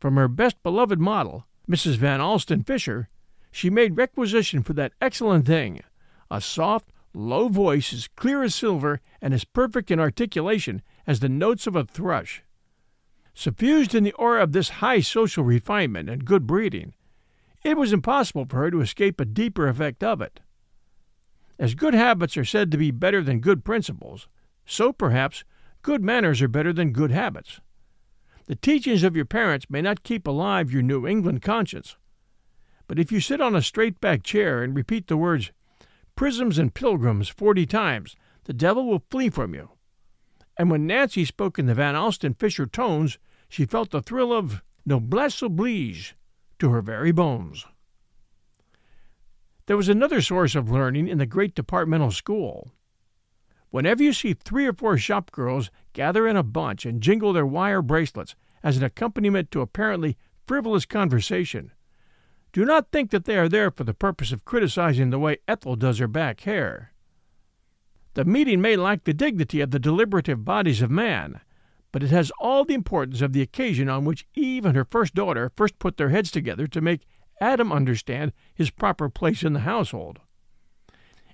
From 0.00 0.16
her 0.16 0.26
best 0.26 0.62
beloved 0.62 0.98
model, 0.98 1.46
Mrs. 1.68 1.96
Van 1.96 2.18
Alstyne 2.18 2.66
Fisher, 2.66 3.10
she 3.52 3.68
made 3.68 3.98
requisition 3.98 4.62
for 4.62 4.72
that 4.72 4.94
excellent 5.02 5.44
thing, 5.44 5.82
a 6.30 6.40
soft, 6.40 6.90
low 7.12 7.48
voice 7.48 7.92
as 7.92 8.08
clear 8.16 8.42
as 8.42 8.54
silver 8.54 9.02
and 9.20 9.34
as 9.34 9.44
perfect 9.44 9.90
in 9.90 10.00
articulation 10.00 10.80
as 11.06 11.20
the 11.20 11.28
notes 11.28 11.66
of 11.66 11.76
a 11.76 11.84
thrush. 11.84 12.42
Suffused 13.38 13.94
in 13.94 14.02
the 14.02 14.12
aura 14.14 14.42
of 14.42 14.50
this 14.50 14.68
high 14.82 14.98
social 14.98 15.44
refinement 15.44 16.10
and 16.10 16.24
good 16.24 16.44
breeding, 16.44 16.92
it 17.62 17.76
was 17.76 17.92
impossible 17.92 18.44
for 18.44 18.56
her 18.56 18.68
to 18.68 18.80
escape 18.80 19.20
a 19.20 19.24
deeper 19.24 19.68
effect 19.68 20.02
of 20.02 20.20
it. 20.20 20.40
As 21.56 21.76
good 21.76 21.94
habits 21.94 22.36
are 22.36 22.44
said 22.44 22.72
to 22.72 22.76
be 22.76 22.90
better 22.90 23.22
than 23.22 23.38
good 23.38 23.64
principles, 23.64 24.26
so 24.66 24.92
perhaps 24.92 25.44
good 25.82 26.02
manners 26.02 26.42
are 26.42 26.48
better 26.48 26.72
than 26.72 26.90
good 26.90 27.12
habits. 27.12 27.60
The 28.46 28.56
teachings 28.56 29.04
of 29.04 29.14
your 29.14 29.24
parents 29.24 29.66
may 29.70 29.82
not 29.82 30.02
keep 30.02 30.26
alive 30.26 30.72
your 30.72 30.82
New 30.82 31.06
England 31.06 31.40
conscience, 31.40 31.96
but 32.88 32.98
if 32.98 33.12
you 33.12 33.20
sit 33.20 33.40
on 33.40 33.54
a 33.54 33.62
straight 33.62 34.00
back 34.00 34.24
chair 34.24 34.64
and 34.64 34.74
repeat 34.74 35.06
the 35.06 35.16
words 35.16 35.52
prisms 36.16 36.58
and 36.58 36.74
pilgrims 36.74 37.28
forty 37.28 37.66
times, 37.66 38.16
the 38.46 38.52
devil 38.52 38.84
will 38.84 39.04
flee 39.08 39.30
from 39.30 39.54
you. 39.54 39.70
And 40.58 40.70
when 40.70 40.86
Nancy 40.86 41.24
spoke 41.24 41.58
in 41.58 41.66
the 41.66 41.74
Van 41.74 41.94
Alstyne 41.94 42.36
Fisher 42.36 42.66
tones, 42.66 43.18
she 43.48 43.64
felt 43.64 43.90
the 43.90 44.02
thrill 44.02 44.32
of 44.32 44.62
noblesse 44.84 45.40
oblige 45.40 46.16
to 46.58 46.70
her 46.70 46.82
very 46.82 47.12
bones. 47.12 47.64
There 49.66 49.76
was 49.76 49.88
another 49.88 50.20
source 50.20 50.54
of 50.54 50.70
learning 50.70 51.08
in 51.08 51.18
the 51.18 51.26
great 51.26 51.54
departmental 51.54 52.10
school. 52.10 52.72
Whenever 53.70 54.02
you 54.02 54.12
see 54.12 54.32
three 54.32 54.66
or 54.66 54.72
four 54.72 54.96
shop 54.96 55.30
girls 55.30 55.70
gather 55.92 56.26
in 56.26 56.36
a 56.36 56.42
bunch 56.42 56.86
and 56.86 57.02
jingle 57.02 57.32
their 57.32 57.46
wire 57.46 57.82
bracelets 57.82 58.34
as 58.62 58.78
an 58.78 58.82
accompaniment 58.82 59.50
to 59.50 59.60
apparently 59.60 60.16
frivolous 60.46 60.86
conversation, 60.86 61.70
do 62.52 62.64
not 62.64 62.90
think 62.90 63.10
that 63.10 63.26
they 63.26 63.36
are 63.36 63.48
there 63.48 63.70
for 63.70 63.84
the 63.84 63.94
purpose 63.94 64.32
of 64.32 64.46
criticizing 64.46 65.10
the 65.10 65.18
way 65.18 65.36
Ethel 65.46 65.76
does 65.76 65.98
her 65.98 66.08
back 66.08 66.40
hair. 66.40 66.92
The 68.18 68.24
meeting 68.24 68.60
may 68.60 68.74
lack 68.74 69.04
the 69.04 69.14
dignity 69.14 69.60
of 69.60 69.70
the 69.70 69.78
deliberative 69.78 70.44
bodies 70.44 70.82
of 70.82 70.90
man, 70.90 71.40
but 71.92 72.02
it 72.02 72.10
has 72.10 72.32
all 72.40 72.64
the 72.64 72.74
importance 72.74 73.20
of 73.20 73.32
the 73.32 73.42
occasion 73.42 73.88
on 73.88 74.04
which 74.04 74.26
Eve 74.34 74.66
and 74.66 74.74
her 74.74 74.84
first 74.84 75.14
daughter 75.14 75.52
first 75.54 75.78
put 75.78 75.98
their 75.98 76.08
heads 76.08 76.32
together 76.32 76.66
to 76.66 76.80
make 76.80 77.06
Adam 77.40 77.70
understand 77.70 78.32
his 78.52 78.70
proper 78.70 79.08
place 79.08 79.44
in 79.44 79.52
the 79.52 79.60
household. 79.60 80.18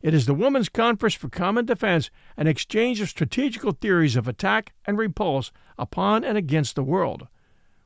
It 0.02 0.12
is 0.12 0.26
the 0.26 0.34
woman's 0.34 0.68
conference 0.68 1.14
for 1.14 1.30
common 1.30 1.64
defense 1.64 2.10
and 2.36 2.48
exchange 2.48 3.00
of 3.00 3.08
strategical 3.08 3.72
theories 3.72 4.14
of 4.14 4.28
attack 4.28 4.74
and 4.84 4.98
repulse 4.98 5.52
upon 5.78 6.22
and 6.22 6.36
against 6.36 6.74
the 6.74 6.84
world, 6.84 7.28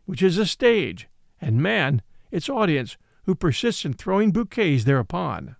which 0.07 0.23
is 0.23 0.38
a 0.38 0.45
stage, 0.45 1.07
and 1.40 1.62
man, 1.62 2.02
its 2.33 2.49
audience, 2.49 2.97
who 3.26 3.37
persists 3.37 3.85
in 3.85 3.93
throwing 3.93 4.33
bouquets 4.33 4.83
thereupon. 4.83 5.55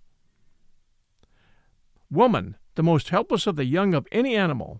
Woman, 2.11 2.57
the 2.79 2.83
most 2.83 3.09
helpless 3.09 3.45
of 3.45 3.57
the 3.57 3.65
young 3.65 3.93
of 3.93 4.07
any 4.09 4.37
animal, 4.37 4.79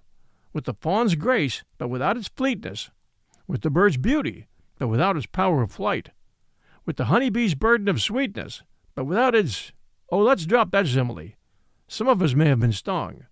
with 0.53 0.63
the 0.63 0.73
fawn's 0.73 1.15
grace, 1.15 1.65
but 1.77 1.89
without 1.89 2.15
its 2.15 2.29
fleetness, 2.29 2.89
with 3.45 3.59
the 3.59 3.69
bird's 3.69 3.97
beauty, 3.97 4.47
but 4.77 4.87
without 4.87 5.17
its 5.17 5.25
power 5.25 5.61
of 5.61 5.69
flight, 5.69 6.11
with 6.85 6.95
the 6.95 7.11
honey 7.11 7.29
bee's 7.29 7.55
burden 7.55 7.89
of 7.89 8.01
sweetness, 8.01 8.63
but 8.95 9.03
without 9.03 9.35
its. 9.35 9.73
Oh, 10.09 10.19
let's 10.19 10.45
drop 10.45 10.71
that 10.71 10.87
simile. 10.87 11.33
Some 11.89 12.07
of 12.07 12.21
us 12.21 12.33
may 12.33 12.45
have 12.45 12.61
been 12.61 12.71
stung. 12.71 13.25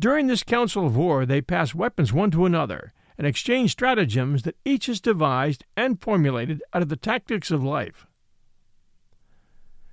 During 0.00 0.26
this 0.26 0.42
council 0.42 0.84
of 0.84 0.96
war, 0.96 1.24
they 1.24 1.40
pass 1.40 1.76
weapons 1.76 2.12
one 2.12 2.32
to 2.32 2.46
another 2.46 2.92
and 3.16 3.24
exchange 3.24 3.70
stratagems 3.70 4.42
that 4.42 4.56
each 4.64 4.86
has 4.86 5.00
devised 5.00 5.64
and 5.76 6.02
formulated 6.02 6.60
out 6.72 6.82
of 6.82 6.88
the 6.88 6.96
tactics 6.96 7.52
of 7.52 7.62
life. 7.62 8.04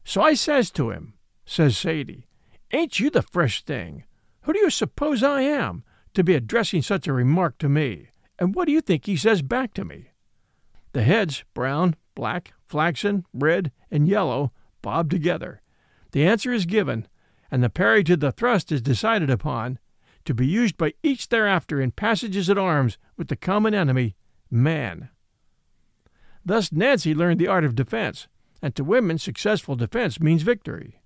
So 0.04 0.20
I 0.20 0.34
says 0.34 0.72
to 0.72 0.90
him, 0.90 1.14
says 1.46 1.78
Sadie, 1.78 2.26
Ain't 2.74 3.00
you 3.00 3.10
the 3.10 3.22
fresh 3.22 3.64
thing? 3.64 4.06
Who 4.44 4.54
do 4.54 4.60
you 4.60 4.70
suppose 4.70 5.24
I 5.24 5.42
am, 5.42 5.84
to 6.14 6.24
be 6.24 6.36
addressing 6.36 6.82
such 6.82 7.08
a 7.08 7.14
remark 7.14 7.58
to 7.60 7.70
me? 7.70 8.08
And 8.40 8.56
what 8.56 8.66
do 8.66 8.72
you 8.72 8.82
think 8.82 9.06
he 9.06 9.18
says 9.18 9.42
back 9.42 9.74
to 9.74 9.86
me? 9.86 10.12
The 10.94 11.04
heads, 11.04 11.44
brown, 11.54 11.96
black, 12.16 12.54
flaxen, 12.68 13.26
red, 13.34 13.72
and 13.90 14.08
yellow, 14.08 14.52
bob 14.82 15.10
together. 15.10 15.62
The 16.12 16.26
answer 16.26 16.52
is 16.54 16.66
given, 16.66 17.08
and 17.50 17.64
the 17.64 17.70
parry 17.70 18.04
to 18.06 18.16
the 18.16 18.32
thrust 18.32 18.72
is 18.72 18.82
decided 18.82 19.30
upon, 19.30 19.80
to 20.26 20.34
be 20.34 20.48
used 20.48 20.78
by 20.78 20.94
each 21.04 21.30
thereafter 21.30 21.82
in 21.82 21.92
passages 21.92 22.50
at 22.50 22.58
arms 22.58 22.98
with 23.18 23.28
the 23.28 23.36
common 23.36 23.74
enemy, 23.74 24.16
man. 24.50 25.10
Thus 26.46 26.72
Nancy 26.72 27.14
learned 27.14 27.40
the 27.40 27.48
art 27.48 27.66
of 27.66 27.76
defense, 27.76 28.28
and 28.62 28.76
to 28.76 28.84
women 28.84 29.18
successful 29.18 29.76
defense 29.76 30.20
means 30.20 30.44
victory. 30.44 31.01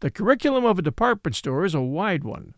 The 0.00 0.10
curriculum 0.10 0.64
of 0.64 0.78
a 0.78 0.82
department 0.82 1.36
store 1.36 1.64
is 1.64 1.74
a 1.74 1.80
wide 1.80 2.24
one. 2.24 2.54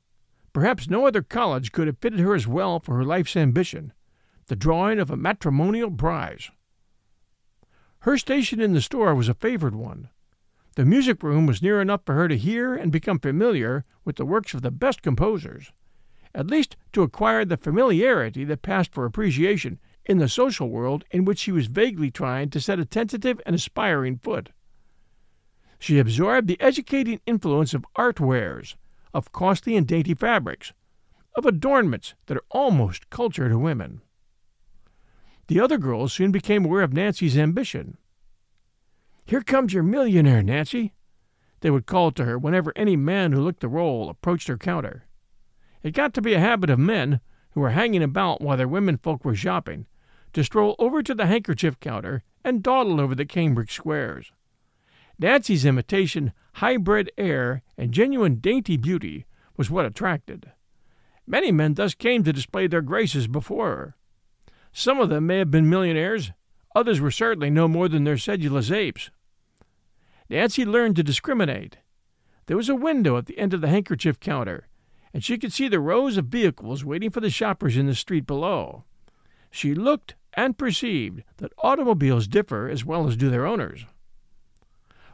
Perhaps 0.53 0.89
no 0.89 1.07
other 1.07 1.23
college 1.23 1.73
could 1.73 1.89
have 1.89 1.99
fitted 1.99 2.21
her 2.21 2.35
as 2.35 2.47
well 2.47 2.79
for 2.79 2.97
her 2.97 3.05
life's 3.05 3.37
ambition 3.37 3.93
the 4.49 4.57
drawing 4.57 4.99
of 4.99 5.11
a 5.11 5.17
matrimonial 5.17 5.91
prize. 5.91 6.51
Her 8.01 8.19
station 8.19 8.61
in 8.61 8.75
the 8.75 8.83
store 8.83 9.15
was 9.15 9.29
a 9.29 9.35
favored 9.35 9.75
one. 9.75 10.11
The 10.75 10.85
music 10.85 11.23
room 11.23 11.47
was 11.47 11.63
near 11.63 11.81
enough 11.81 12.03
for 12.05 12.15
her 12.15 12.29
to 12.29 12.37
hear 12.37 12.75
and 12.75 12.91
become 12.91 13.19
familiar 13.19 13.85
with 14.05 14.17
the 14.17 14.27
works 14.27 14.53
of 14.53 14.63
the 14.63 14.71
best 14.71 15.01
composers, 15.01 15.73
at 16.35 16.49
least 16.51 16.77
to 16.93 17.03
acquire 17.03 17.45
the 17.45 17.57
familiarity 17.57 18.45
that 18.45 18.63
passed 18.63 18.93
for 18.93 19.07
appreciation 19.07 19.79
in 20.05 20.19
the 20.19 20.29
social 20.29 20.69
world 20.69 21.05
in 21.11 21.25
which 21.25 21.39
she 21.39 21.53
was 21.53 21.67
vaguely 21.67 22.11
trying 22.11 22.51
to 22.51 22.61
set 22.61 22.81
a 22.81 22.85
tentative 22.85 23.41
and 23.47 23.55
aspiring 23.55 24.19
foot. 24.19 24.51
She 25.83 25.99
absorbed 25.99 26.47
the 26.47 26.61
educating 26.61 27.19
influence 27.27 27.75
of 27.75 27.85
art 27.97 28.21
wares, 28.21 28.77
of 29.13 29.33
costly 29.33 29.75
and 29.75 29.85
dainty 29.85 30.15
fabrics, 30.15 30.73
of 31.35 31.45
adornments 31.45 32.15
that 32.27 32.37
are 32.37 32.45
almost 32.53 33.11
culture 33.11 33.49
to 33.49 33.59
women. 33.59 34.01
The 35.49 35.59
other 35.59 35.79
girls 35.79 36.13
soon 36.13 36.31
became 36.31 36.65
aware 36.65 36.83
of 36.83 36.93
Nancy's 36.93 37.37
ambition. 37.37 37.99
Here 39.25 39.41
comes 39.41 39.75
your 39.75 39.83
millionaire, 39.83 40.41
Nancy, 40.41 40.93
they 41.63 41.71
would 41.71 41.87
call 41.87 42.13
to 42.13 42.27
her 42.27 42.39
whenever 42.39 42.73
any 42.77 42.95
man 42.95 43.33
who 43.33 43.41
looked 43.41 43.59
the 43.59 43.69
role 43.69 44.09
approached 44.09 44.47
her 44.47 44.57
counter. 44.57 45.07
It 45.83 45.95
got 45.95 46.15
to 46.15 46.23
be 46.23 46.35
a 46.35 46.39
habit 46.39 46.71
of 46.71 46.79
men, 46.79 47.21
who 47.55 47.61
were 47.61 47.71
hanging 47.71 48.05
about 48.05 48.41
while 48.41 48.57
their 48.57 48.69
women 48.69 48.99
folk 48.99 49.25
were 49.25 49.35
shopping, 49.35 49.87
to 50.33 50.45
stroll 50.45 50.77
over 50.79 51.03
to 51.03 51.13
the 51.13 51.27
handkerchief 51.27 51.81
counter 51.81 52.23
and 52.45 52.63
dawdle 52.63 53.01
over 53.01 53.17
the 53.17 53.27
cambric 53.27 53.69
squares. 53.69 54.31
Nancy's 55.19 55.65
imitation 55.65 56.33
high-bred 56.55 57.11
air 57.17 57.63
and 57.77 57.93
genuine 57.93 58.37
dainty 58.37 58.77
beauty 58.77 59.27
was 59.57 59.71
what 59.71 59.87
attracted. 59.87 60.53
Many 61.27 61.53
men 61.53 61.75
thus 61.75 61.95
came 61.95 62.25
to 62.25 62.33
display 62.33 62.67
their 62.67 62.83
graces 62.83 63.27
before 63.27 63.69
her. 63.69 63.97
Some 64.73 64.99
of 64.99 65.09
them 65.09 65.27
may 65.27 65.39
have 65.39 65.51
been 65.51 65.69
millionaires, 65.69 66.33
others 66.75 67.01
were 67.01 67.11
certainly 67.11 67.51
no 67.51 67.69
more 67.69 67.89
than 67.89 68.05
their 68.05 68.19
sedulous 68.19 68.71
apes. 68.71 69.11
Nancy 70.29 70.65
learned 70.65 70.97
to 70.97 71.03
discriminate. 71.03 71.79
There 72.47 72.57
was 72.57 72.69
a 72.69 72.75
window 72.75 73.17
at 73.19 73.27
the 73.27 73.39
end 73.39 73.55
of 73.55 73.61
the 73.61 73.69
handkerchief 73.69 74.19
counter, 74.19 74.69
and 75.13 75.23
she 75.23 75.39
could 75.39 75.53
see 75.53 75.69
the 75.69 75.81
rows 75.81 76.17
of 76.17 76.27
vehicles 76.27 76.85
waiting 76.85 77.11
for 77.11 77.21
the 77.21 77.31
shoppers 77.31 77.77
in 77.77 77.87
the 77.87 77.95
street 77.95 78.27
below. 78.27 78.85
She 79.51 79.75
looked 79.75 80.15
and 80.35 80.57
perceived 80.57 81.23
that 81.37 81.53
automobiles 81.59 82.27
differ 82.27 82.69
as 82.69 82.85
well 82.85 83.07
as 83.07 83.17
do 83.17 83.29
their 83.29 83.47
owners. 83.47 83.85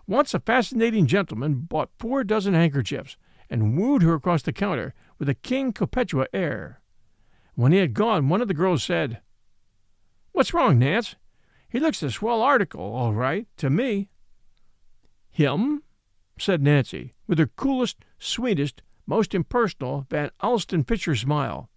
Once 0.08 0.32
a 0.32 0.40
fascinating 0.40 1.06
gentleman 1.06 1.54
bought 1.54 1.90
four 1.98 2.24
dozen 2.24 2.54
handkerchiefs 2.54 3.18
and 3.50 3.78
wooed 3.78 4.02
her 4.02 4.14
across 4.14 4.40
the 4.40 4.52
counter 4.52 4.94
with 5.18 5.28
a 5.28 5.34
King 5.34 5.70
Cophetua 5.70 6.26
air. 6.32 6.80
When 7.54 7.72
he 7.72 7.78
had 7.78 7.92
gone, 7.92 8.30
one 8.30 8.40
of 8.40 8.48
the 8.48 8.54
girls 8.54 8.82
said, 8.82 9.20
What's 10.32 10.54
wrong, 10.54 10.78
Nance? 10.78 11.14
He 11.68 11.78
looks 11.78 12.02
a 12.02 12.10
swell 12.10 12.40
article, 12.40 12.80
all 12.80 13.12
right, 13.12 13.46
to 13.58 13.68
me. 13.68 14.08
Him? 15.30 15.82
said 16.38 16.62
Nancy, 16.62 17.12
with 17.26 17.38
her 17.38 17.48
coolest, 17.48 17.98
sweetest, 18.18 18.80
most 19.06 19.34
impersonal 19.34 20.06
Van 20.08 20.30
Alstyne 20.42 20.88
Fisher 20.88 21.16
smile. 21.16 21.68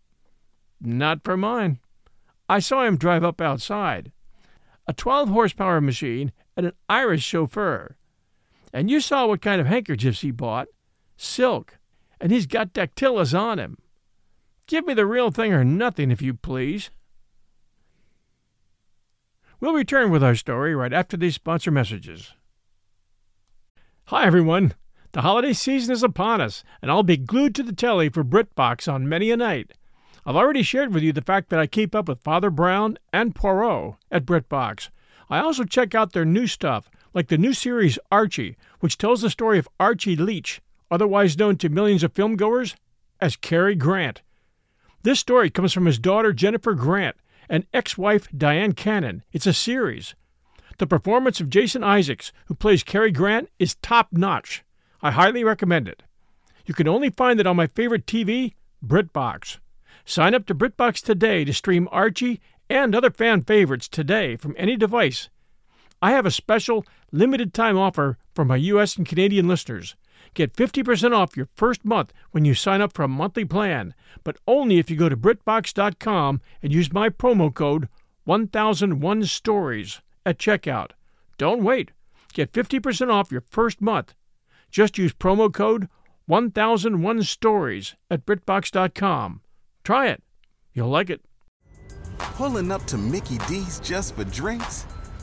Not 0.79 1.25
for 1.25 1.35
mine. 1.35 1.79
I 2.47 2.59
saw 2.59 2.85
him 2.85 2.95
drive 2.95 3.25
up 3.25 3.41
outside. 3.41 4.13
A 4.87 4.93
12 4.93 5.29
horsepower 5.29 5.81
machine 5.81 6.31
and 6.55 6.67
an 6.67 6.73
Irish 6.87 7.23
chauffeur. 7.23 7.97
And 8.73 8.89
you 8.89 9.01
saw 9.01 9.27
what 9.27 9.41
kind 9.41 9.59
of 9.59 9.67
handkerchiefs 9.67 10.21
he 10.21 10.31
bought 10.31 10.67
silk, 11.17 11.77
and 12.19 12.31
he's 12.31 12.47
got 12.47 12.73
dactylis 12.73 13.37
on 13.37 13.59
him. 13.59 13.77
Give 14.67 14.85
me 14.85 14.93
the 14.93 15.05
real 15.05 15.31
thing 15.31 15.53
or 15.53 15.63
nothing, 15.63 16.11
if 16.11 16.21
you 16.21 16.33
please. 16.33 16.89
We'll 19.59 19.73
return 19.73 20.09
with 20.09 20.23
our 20.23 20.35
story 20.35 20.73
right 20.73 20.93
after 20.93 21.17
these 21.17 21.35
sponsor 21.35 21.69
messages. 21.69 22.33
Hi, 24.05 24.25
everyone. 24.25 24.73
The 25.11 25.21
holiday 25.21 25.53
season 25.53 25.93
is 25.93 26.03
upon 26.03 26.41
us, 26.41 26.63
and 26.81 26.89
I'll 26.89 27.03
be 27.03 27.17
glued 27.17 27.53
to 27.55 27.63
the 27.63 27.73
telly 27.73 28.09
for 28.09 28.23
BritBox 28.23 28.91
on 28.91 29.09
many 29.09 29.29
a 29.29 29.37
night. 29.37 29.73
I've 30.25 30.35
already 30.35 30.63
shared 30.63 30.93
with 30.93 31.03
you 31.03 31.11
the 31.11 31.21
fact 31.21 31.49
that 31.49 31.59
I 31.59 31.67
keep 31.67 31.93
up 31.93 32.07
with 32.07 32.23
Father 32.23 32.49
Brown 32.49 32.97
and 33.11 33.35
Poirot 33.35 33.95
at 34.09 34.25
BritBox. 34.25 34.89
I 35.29 35.39
also 35.39 35.63
check 35.63 35.93
out 35.93 36.13
their 36.13 36.25
new 36.25 36.47
stuff, 36.47 36.89
like 37.13 37.27
the 37.27 37.37
new 37.37 37.53
series 37.53 37.99
Archie, 38.11 38.55
which 38.79 38.97
tells 38.97 39.21
the 39.21 39.29
story 39.29 39.59
of 39.59 39.67
Archie 39.79 40.15
Leach, 40.15 40.61
otherwise 40.89 41.37
known 41.37 41.57
to 41.57 41.69
millions 41.69 42.03
of 42.03 42.13
filmgoers 42.13 42.75
as 43.19 43.35
Cary 43.35 43.75
Grant. 43.75 44.21
This 45.03 45.19
story 45.19 45.49
comes 45.49 45.73
from 45.73 45.85
his 45.85 45.99
daughter 45.99 46.33
Jennifer 46.33 46.73
Grant 46.73 47.15
and 47.49 47.65
ex 47.73 47.97
wife 47.97 48.29
Dyan 48.31 48.75
Cannon. 48.75 49.23
It's 49.31 49.47
a 49.47 49.53
series. 49.53 50.15
The 50.77 50.87
performance 50.87 51.39
of 51.39 51.49
Jason 51.49 51.83
Isaacs, 51.83 52.31
who 52.45 52.55
plays 52.55 52.83
Cary 52.83 53.11
Grant, 53.11 53.49
is 53.59 53.75
top 53.75 54.07
notch. 54.11 54.63
I 55.01 55.11
highly 55.11 55.43
recommend 55.43 55.87
it. 55.87 56.03
You 56.65 56.73
can 56.73 56.87
only 56.87 57.09
find 57.09 57.39
it 57.39 57.47
on 57.47 57.55
my 57.55 57.67
favorite 57.67 58.05
TV, 58.05 58.53
BritBox. 58.85 59.57
Sign 60.05 60.33
up 60.33 60.45
to 60.47 60.55
BritBox 60.55 61.03
today 61.03 61.43
to 61.45 61.53
stream 61.53 61.87
Archie 61.91 62.39
and 62.69 62.95
other 62.95 63.11
fan 63.11 63.41
favorites 63.41 63.87
today 63.87 64.35
from 64.35 64.55
any 64.57 64.77
device. 64.77 65.29
I 66.01 66.11
have 66.11 66.25
a 66.25 66.31
special 66.31 66.85
limited 67.11 67.53
time 67.53 67.77
offer 67.77 68.17
for 68.33 68.43
my 68.43 68.55
US 68.55 68.97
and 68.97 69.07
Canadian 69.07 69.47
listeners. 69.47 69.95
Get 70.33 70.55
50% 70.55 71.15
off 71.15 71.37
your 71.37 71.49
first 71.55 71.83
month 71.83 72.13
when 72.31 72.45
you 72.45 72.53
sign 72.53 72.81
up 72.81 72.93
for 72.93 73.03
a 73.03 73.07
monthly 73.07 73.45
plan, 73.45 73.93
but 74.23 74.37
only 74.47 74.79
if 74.79 74.89
you 74.89 74.95
go 74.95 75.09
to 75.09 75.17
BritBox.com 75.17 76.41
and 76.63 76.73
use 76.73 76.93
my 76.93 77.09
promo 77.09 77.53
code 77.53 77.87
1001 78.23 79.25
Stories 79.25 80.01
at 80.25 80.37
checkout. 80.37 80.91
Don't 81.37 81.63
wait. 81.63 81.91
Get 82.33 82.53
50% 82.53 83.11
off 83.11 83.31
your 83.31 83.43
first 83.49 83.81
month. 83.81 84.13
Just 84.69 84.97
use 84.97 85.13
promo 85.13 85.53
code 85.53 85.89
1001 86.25 87.23
Stories 87.23 87.95
at 88.09 88.25
BritBox.com. 88.25 89.41
Try 89.83 90.07
it. 90.07 90.23
You'll 90.73 90.89
like 90.89 91.09
it. 91.09 91.21
Pulling 92.17 92.71
up 92.71 92.85
to 92.85 92.97
Mickey 92.97 93.37
D's 93.49 93.79
just 93.81 94.15
for 94.15 94.23
drinks? 94.23 94.85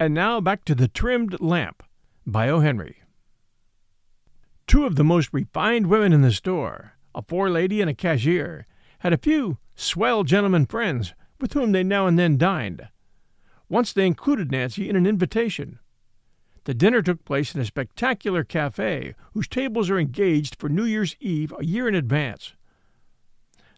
And 0.00 0.14
now 0.14 0.40
back 0.40 0.64
to 0.66 0.76
The 0.76 0.86
Trimmed 0.86 1.40
Lamp 1.40 1.82
by 2.24 2.48
O. 2.48 2.60
Henry. 2.60 3.02
Two 4.68 4.86
of 4.86 4.94
the 4.94 5.02
most 5.02 5.30
refined 5.32 5.88
women 5.88 6.12
in 6.12 6.22
the 6.22 6.30
store, 6.30 6.92
a 7.16 7.22
forelady 7.22 7.80
and 7.80 7.90
a 7.90 7.94
cashier, 7.94 8.68
had 9.00 9.12
a 9.12 9.18
few 9.18 9.58
swell 9.74 10.22
gentlemen 10.22 10.66
friends 10.66 11.14
with 11.40 11.54
whom 11.54 11.72
they 11.72 11.82
now 11.82 12.06
and 12.06 12.16
then 12.16 12.38
dined. 12.38 12.86
Once 13.68 13.92
they 13.92 14.06
included 14.06 14.52
Nancy 14.52 14.88
in 14.88 14.94
an 14.94 15.04
invitation. 15.04 15.80
The 16.62 16.74
dinner 16.74 17.02
took 17.02 17.24
place 17.24 17.52
in 17.52 17.60
a 17.60 17.64
spectacular 17.64 18.44
cafe 18.44 19.16
whose 19.32 19.48
tables 19.48 19.90
are 19.90 19.98
engaged 19.98 20.60
for 20.60 20.68
New 20.68 20.84
Year's 20.84 21.16
Eve 21.18 21.52
a 21.58 21.64
year 21.64 21.88
in 21.88 21.96
advance. 21.96 22.52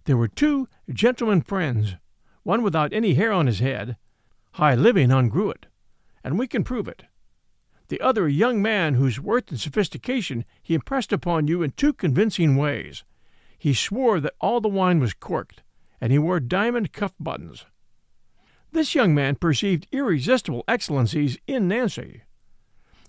There 0.05 0.19
were 0.19 0.29
two 0.29 0.69
gentlemen 0.93 1.41
friends, 1.41 1.97
one 2.43 2.63
without 2.63 2.93
any 2.93 3.15
hair 3.15 3.33
on 3.33 3.47
his 3.47 3.61
head, 3.61 3.97
high 4.53 4.75
living 4.75 5.11
on 5.11 5.31
Gruet, 5.31 5.65
and 6.23 6.39
we 6.39 6.47
can 6.47 6.65
prove 6.65 6.89
it 6.89 7.05
the 7.91 8.01
other 8.01 8.27
a 8.27 8.33
young 8.33 8.63
man 8.63 8.95
whose 8.95 9.21
worth 9.21 9.51
and 9.51 9.61
sophistication 9.61 10.45
he 10.63 10.75
impressed 10.75 11.13
upon 11.13 11.49
you 11.49 11.61
in 11.63 11.73
two 11.73 11.93
convincing 11.93 12.57
ways. 12.57 13.05
He 13.59 13.75
swore 13.75 14.21
that 14.21 14.35
all 14.41 14.61
the 14.61 14.69
wine 14.69 15.01
was 15.01 15.13
corked, 15.13 15.63
and 16.01 16.13
he 16.13 16.19
wore 16.19 16.39
diamond 16.41 16.93
cuff 16.93 17.13
buttons. 17.19 17.67
This 18.71 18.95
young 18.95 19.13
man 19.13 19.35
perceived 19.35 19.89
irresistible 19.91 20.63
excellencies 20.69 21.37
in 21.49 21.67
Nancy. 21.67 22.23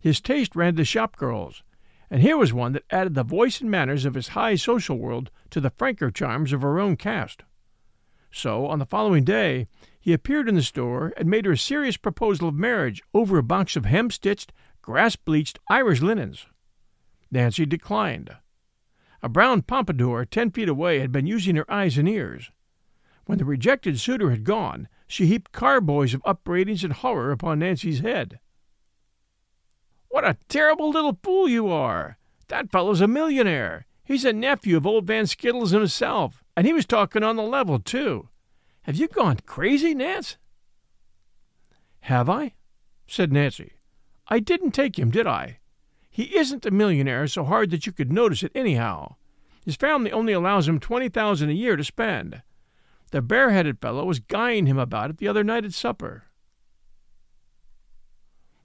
His 0.01 0.19
taste 0.19 0.55
ran 0.55 0.75
to 0.77 0.83
shop 0.83 1.15
girls, 1.15 1.61
and 2.09 2.23
here 2.23 2.35
was 2.35 2.51
one 2.51 2.73
that 2.73 2.83
added 2.89 3.13
the 3.13 3.23
voice 3.23 3.61
and 3.61 3.69
manners 3.69 4.03
of 4.03 4.15
his 4.15 4.29
high 4.29 4.55
social 4.55 4.97
world 4.97 5.29
to 5.51 5.61
the 5.61 5.69
franker 5.69 6.09
charms 6.09 6.51
of 6.51 6.63
her 6.63 6.79
own 6.79 6.97
caste. 6.97 7.43
So, 8.31 8.65
on 8.65 8.79
the 8.79 8.85
following 8.87 9.23
day, 9.23 9.67
he 10.01 10.13
appeared 10.13 10.49
in 10.49 10.55
the 10.55 10.63
store 10.63 11.13
and 11.15 11.29
made 11.29 11.45
her 11.45 11.51
a 11.51 11.57
serious 11.57 11.95
proposal 11.95 12.49
of 12.49 12.55
marriage 12.55 13.03
over 13.13 13.37
a 13.37 13.43
box 13.43 13.75
of 13.75 13.85
hem 13.85 14.09
stitched, 14.09 14.51
grass 14.81 15.15
bleached 15.15 15.59
Irish 15.69 16.01
linens. 16.01 16.47
Nancy 17.29 17.67
declined. 17.67 18.35
A 19.21 19.29
brown 19.29 19.61
pompadour 19.61 20.25
ten 20.25 20.49
feet 20.49 20.67
away 20.67 20.99
had 20.99 21.11
been 21.11 21.27
using 21.27 21.55
her 21.55 21.71
eyes 21.71 21.99
and 21.99 22.09
ears. 22.09 22.49
When 23.25 23.37
the 23.37 23.45
rejected 23.45 23.99
suitor 23.99 24.31
had 24.31 24.43
gone, 24.43 24.87
she 25.07 25.27
heaped 25.27 25.51
carboys 25.51 26.15
of 26.15 26.23
upbraidings 26.23 26.83
and 26.83 26.93
horror 26.93 27.31
upon 27.31 27.59
Nancy's 27.59 27.99
head. 27.99 28.39
What 30.09 30.25
a 30.25 30.37
terrible 30.49 30.89
little 30.89 31.17
fool 31.21 31.47
you 31.47 31.69
are! 31.69 32.17
That 32.47 32.71
fellow's 32.71 33.01
a 33.01 33.07
millionaire. 33.07 33.85
He's 34.03 34.25
a 34.25 34.33
nephew 34.33 34.75
of 34.75 34.87
old 34.87 35.05
Van 35.05 35.27
Skittles 35.27 35.71
himself, 35.71 36.43
and 36.57 36.65
he 36.65 36.73
was 36.73 36.85
talking 36.87 37.23
on 37.23 37.35
the 37.35 37.43
level, 37.43 37.79
too. 37.79 38.27
Have 38.83 38.95
you 38.95 39.07
gone 39.07 39.37
crazy, 39.45 39.93
Nance? 39.93 40.37
Have 42.01 42.29
I? 42.29 42.53
said 43.07 43.31
Nancy. 43.31 43.73
I 44.27 44.39
didn't 44.39 44.71
take 44.71 44.97
him, 44.97 45.11
did 45.11 45.27
I? 45.27 45.59
He 46.09 46.35
isn't 46.35 46.65
a 46.65 46.71
millionaire 46.71 47.27
so 47.27 47.43
hard 47.43 47.69
that 47.71 47.85
you 47.85 47.91
could 47.91 48.11
notice 48.11 48.43
it 48.43 48.51
anyhow. 48.55 49.15
His 49.65 49.75
family 49.75 50.11
only 50.11 50.33
allows 50.33 50.67
him 50.67 50.79
twenty 50.79 51.09
thousand 51.09 51.49
a 51.49 51.53
year 51.53 51.75
to 51.75 51.83
spend. 51.83 52.41
The 53.11 53.21
bareheaded 53.21 53.79
fellow 53.79 54.05
was 54.05 54.19
guying 54.19 54.65
him 54.65 54.79
about 54.79 55.11
it 55.11 55.17
the 55.17 55.27
other 55.27 55.43
night 55.43 55.65
at 55.65 55.73
supper. 55.73 56.23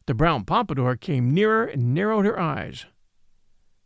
The 0.07 0.14
brown 0.14 0.44
pompadour 0.44 0.96
came 0.96 1.35
nearer 1.35 1.64
and 1.64 1.92
narrowed 1.92 2.24
her 2.24 2.38
eyes. 2.38 2.87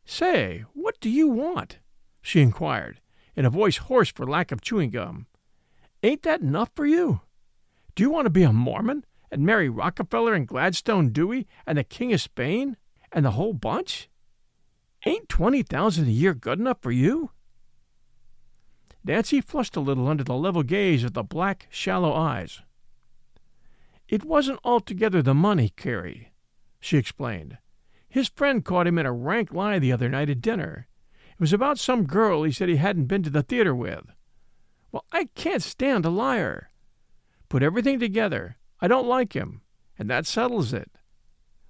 Say, 0.04 0.64
what 0.74 1.00
do 1.00 1.08
you 1.08 1.28
want? 1.28 1.78
she 2.20 2.42
inquired, 2.42 3.00
in 3.34 3.46
a 3.46 3.50
voice 3.50 3.78
hoarse 3.78 4.12
for 4.12 4.26
lack 4.26 4.52
of 4.52 4.60
chewing 4.60 4.90
gum. 4.90 5.26
Ain't 6.02 6.22
that 6.22 6.40
enough 6.40 6.70
for 6.74 6.86
you? 6.86 7.20
Do 7.94 8.02
you 8.02 8.10
want 8.10 8.26
to 8.26 8.30
be 8.30 8.42
a 8.42 8.52
Mormon? 8.52 9.04
and 9.30 9.46
marry 9.46 9.68
Rockefeller 9.68 10.34
and 10.34 10.46
Gladstone 10.46 11.10
Dewey 11.10 11.46
and 11.66 11.78
the 11.78 11.84
King 11.84 12.12
of 12.12 12.20
Spain 12.20 12.76
and 13.12 13.24
the 13.24 13.32
whole 13.32 13.52
bunch? 13.52 14.08
Ain't 15.06 15.28
twenty 15.28 15.62
thousand 15.62 16.08
a 16.08 16.10
year 16.10 16.34
good 16.34 16.58
enough 16.58 16.78
for 16.80 16.90
you? 16.90 17.30
Nancy 19.02 19.40
flushed 19.40 19.76
a 19.76 19.80
little 19.80 20.08
under 20.08 20.24
the 20.24 20.34
level 20.34 20.62
gaze 20.62 21.04
of 21.04 21.14
the 21.14 21.22
black, 21.22 21.66
shallow 21.70 22.12
eyes. 22.12 22.60
It 24.08 24.24
wasn't 24.24 24.60
altogether 24.62 25.22
the 25.22 25.34
money, 25.34 25.70
Carrie, 25.70 26.32
she 26.80 26.98
explained. 26.98 27.56
His 28.08 28.28
friend 28.28 28.64
caught 28.64 28.88
him 28.88 28.98
in 28.98 29.06
a 29.06 29.12
rank 29.12 29.52
lie 29.52 29.78
the 29.78 29.92
other 29.92 30.08
night 30.08 30.28
at 30.28 30.42
dinner. 30.42 30.88
It 31.32 31.40
was 31.40 31.52
about 31.52 31.78
some 31.78 32.04
girl 32.04 32.42
he 32.42 32.52
said 32.52 32.68
he 32.68 32.76
hadn't 32.76 33.06
been 33.06 33.22
to 33.22 33.30
the 33.30 33.42
theater 33.42 33.74
with. 33.74 34.04
Well, 34.92 35.04
I 35.12 35.28
can't 35.34 35.62
stand 35.62 36.04
a 36.04 36.10
liar. 36.10 36.70
Put 37.48 37.62
everything 37.62 37.98
together, 37.98 38.56
I 38.80 38.88
don't 38.88 39.06
like 39.06 39.34
him, 39.34 39.62
and 39.98 40.08
that 40.08 40.26
settles 40.26 40.72
it. 40.72 40.90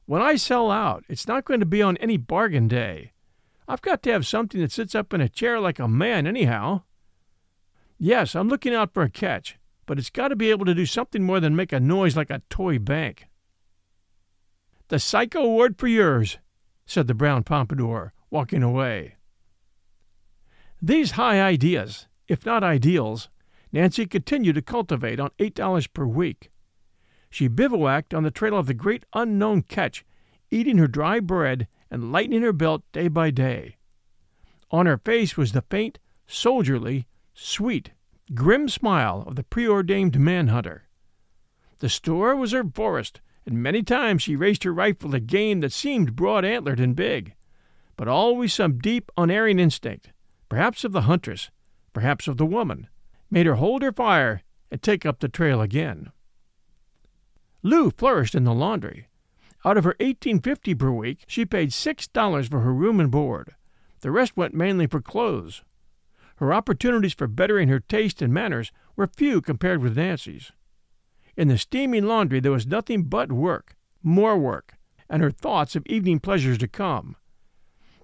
When 0.06 0.22
I 0.22 0.36
sell 0.36 0.70
out, 0.70 1.04
it's 1.08 1.28
not 1.28 1.44
going 1.44 1.60
to 1.60 1.66
be 1.66 1.82
on 1.82 1.96
any 1.98 2.16
bargain 2.16 2.68
day. 2.68 3.12
I've 3.68 3.82
got 3.82 4.02
to 4.02 4.12
have 4.12 4.26
something 4.26 4.60
that 4.60 4.72
sits 4.72 4.94
up 4.94 5.14
in 5.14 5.20
a 5.20 5.28
chair 5.28 5.60
like 5.60 5.78
a 5.78 5.86
man, 5.86 6.26
anyhow. 6.26 6.82
Yes, 7.98 8.34
I'm 8.34 8.48
looking 8.48 8.74
out 8.74 8.92
for 8.92 9.02
a 9.02 9.10
catch, 9.10 9.58
but 9.86 9.98
it's 9.98 10.10
got 10.10 10.28
to 10.28 10.36
be 10.36 10.50
able 10.50 10.64
to 10.66 10.74
do 10.74 10.86
something 10.86 11.22
more 11.22 11.38
than 11.38 11.54
make 11.54 11.72
a 11.72 11.78
noise 11.78 12.16
like 12.16 12.30
a 12.30 12.42
toy 12.50 12.78
bank. 12.78 13.28
The 14.88 14.98
Psycho 14.98 15.40
Award 15.44 15.78
for 15.78 15.86
yours, 15.86 16.38
said 16.86 17.06
the 17.06 17.14
brown 17.14 17.44
pompadour, 17.44 18.12
walking 18.30 18.64
away. 18.64 19.14
These 20.82 21.12
high 21.12 21.40
ideas, 21.40 22.08
if 22.30 22.46
not 22.46 22.62
ideals, 22.62 23.28
Nancy 23.72 24.06
continued 24.06 24.54
to 24.54 24.62
cultivate 24.62 25.18
on 25.18 25.32
eight 25.40 25.52
dollars 25.52 25.88
per 25.88 26.06
week. 26.06 26.52
She 27.28 27.48
bivouacked 27.48 28.14
on 28.14 28.22
the 28.22 28.30
trail 28.30 28.56
of 28.56 28.66
the 28.68 28.74
great 28.74 29.04
unknown 29.12 29.62
catch, 29.62 30.04
eating 30.48 30.78
her 30.78 30.86
dry 30.86 31.18
bread 31.18 31.66
and 31.90 32.12
lightening 32.12 32.42
her 32.42 32.52
belt 32.52 32.84
day 32.92 33.08
by 33.08 33.32
day. 33.32 33.78
On 34.70 34.86
her 34.86 34.96
face 34.96 35.36
was 35.36 35.50
the 35.50 35.62
faint, 35.62 35.98
soldierly, 36.28 37.08
sweet, 37.34 37.90
grim 38.32 38.68
smile 38.68 39.24
of 39.26 39.34
the 39.34 39.42
preordained 39.42 40.20
manhunter. 40.20 40.84
The 41.80 41.88
store 41.88 42.36
was 42.36 42.52
her 42.52 42.62
forest, 42.62 43.20
and 43.44 43.60
many 43.60 43.82
times 43.82 44.22
she 44.22 44.36
raised 44.36 44.62
her 44.62 44.72
rifle 44.72 45.16
at 45.16 45.26
game 45.26 45.60
that 45.60 45.72
seemed 45.72 46.14
broad 46.14 46.44
antlered 46.44 46.78
and 46.78 46.94
big, 46.94 47.34
but 47.96 48.06
always 48.06 48.54
some 48.54 48.78
deep, 48.78 49.10
unerring 49.16 49.58
instinct, 49.58 50.12
perhaps 50.48 50.84
of 50.84 50.92
the 50.92 51.02
huntress, 51.02 51.50
perhaps 51.92 52.28
of 52.28 52.36
the 52.36 52.46
woman, 52.46 52.88
made 53.30 53.46
her 53.46 53.56
hold 53.56 53.82
her 53.82 53.92
fire 53.92 54.42
and 54.70 54.82
take 54.82 55.04
up 55.04 55.20
the 55.20 55.28
trail 55.28 55.60
again. 55.60 56.12
Lou 57.62 57.90
flourished 57.90 58.34
in 58.34 58.44
the 58.44 58.54
laundry. 58.54 59.08
Out 59.64 59.76
of 59.76 59.84
her 59.84 59.96
eighteen 60.00 60.40
fifty 60.40 60.74
per 60.74 60.90
week, 60.90 61.24
she 61.26 61.44
paid 61.44 61.72
six 61.72 62.06
dollars 62.08 62.48
for 62.48 62.60
her 62.60 62.72
room 62.72 62.98
and 63.00 63.10
board. 63.10 63.54
The 64.00 64.10
rest 64.10 64.36
went 64.36 64.54
mainly 64.54 64.86
for 64.86 65.02
clothes. 65.02 65.62
Her 66.36 66.54
opportunities 66.54 67.12
for 67.12 67.26
bettering 67.26 67.68
her 67.68 67.80
taste 67.80 68.22
and 68.22 68.32
manners 68.32 68.72
were 68.96 69.06
few 69.06 69.42
compared 69.42 69.82
with 69.82 69.98
Nancy's. 69.98 70.52
In 71.36 71.48
the 71.48 71.58
steaming 71.58 72.06
laundry 72.06 72.40
there 72.40 72.52
was 72.52 72.66
nothing 72.66 73.02
but 73.02 73.30
work, 73.30 73.76
more 74.02 74.38
work, 74.38 74.78
and 75.10 75.22
her 75.22 75.30
thoughts 75.30 75.76
of 75.76 75.86
evening 75.86 76.20
pleasures 76.20 76.56
to 76.58 76.68
come. 76.68 77.16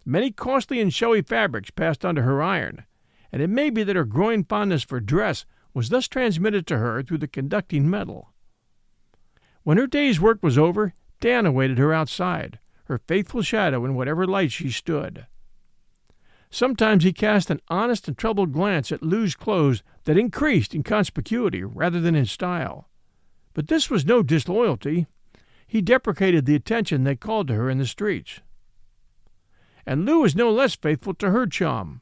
Many 0.04 0.30
costly 0.30 0.80
and 0.80 0.92
showy 0.92 1.22
fabrics 1.22 1.70
passed 1.70 2.04
under 2.04 2.22
her 2.22 2.42
iron, 2.42 2.84
and 3.36 3.42
it 3.42 3.50
may 3.50 3.68
be 3.68 3.82
that 3.82 3.96
her 3.96 4.06
growing 4.06 4.42
fondness 4.42 4.82
for 4.82 4.98
dress 4.98 5.44
was 5.74 5.90
thus 5.90 6.08
transmitted 6.08 6.66
to 6.66 6.78
her 6.78 7.02
through 7.02 7.18
the 7.18 7.28
conducting 7.28 7.90
metal. 7.90 8.32
When 9.62 9.76
her 9.76 9.86
day's 9.86 10.18
work 10.18 10.42
was 10.42 10.56
over, 10.56 10.94
Dan 11.20 11.44
awaited 11.44 11.76
her 11.76 11.92
outside, 11.92 12.58
her 12.84 12.96
faithful 12.96 13.42
shadow 13.42 13.84
in 13.84 13.94
whatever 13.94 14.26
light 14.26 14.52
she 14.52 14.70
stood. 14.70 15.26
Sometimes 16.48 17.04
he 17.04 17.12
cast 17.12 17.50
an 17.50 17.60
honest 17.68 18.08
and 18.08 18.16
troubled 18.16 18.54
glance 18.54 18.90
at 18.90 19.02
Lou's 19.02 19.34
clothes 19.34 19.82
that 20.04 20.16
increased 20.16 20.74
in 20.74 20.82
conspicuity 20.82 21.62
rather 21.62 22.00
than 22.00 22.14
in 22.14 22.24
style. 22.24 22.88
But 23.52 23.68
this 23.68 23.90
was 23.90 24.06
no 24.06 24.22
disloyalty. 24.22 25.08
He 25.66 25.82
deprecated 25.82 26.46
the 26.46 26.54
attention 26.54 27.04
they 27.04 27.16
called 27.16 27.48
to 27.48 27.54
her 27.54 27.68
in 27.68 27.76
the 27.76 27.84
streets. 27.84 28.40
And 29.84 30.06
Lou 30.06 30.20
was 30.20 30.34
no 30.34 30.50
less 30.50 30.74
faithful 30.74 31.12
to 31.12 31.32
her 31.32 31.46
chum. 31.46 32.00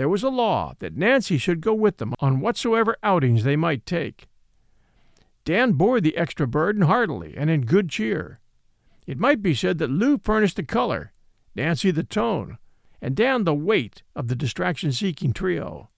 There 0.00 0.08
was 0.08 0.22
a 0.22 0.30
law 0.30 0.72
that 0.78 0.96
Nancy 0.96 1.36
should 1.36 1.60
go 1.60 1.74
with 1.74 1.98
them 1.98 2.14
on 2.20 2.40
whatsoever 2.40 2.96
outings 3.02 3.44
they 3.44 3.54
might 3.54 3.84
take. 3.84 4.28
Dan 5.44 5.72
bore 5.72 6.00
the 6.00 6.16
extra 6.16 6.46
burden 6.46 6.84
heartily 6.84 7.34
and 7.36 7.50
in 7.50 7.66
good 7.66 7.90
cheer. 7.90 8.40
It 9.06 9.18
might 9.18 9.42
be 9.42 9.52
said 9.52 9.76
that 9.76 9.90
Lou 9.90 10.16
furnished 10.16 10.56
the 10.56 10.62
color, 10.62 11.12
Nancy 11.54 11.90
the 11.90 12.02
tone, 12.02 12.56
and 13.02 13.14
Dan 13.14 13.44
the 13.44 13.52
weight 13.52 14.02
of 14.16 14.28
the 14.28 14.34
distraction 14.34 14.90
seeking 14.90 15.34
trio. 15.34 15.90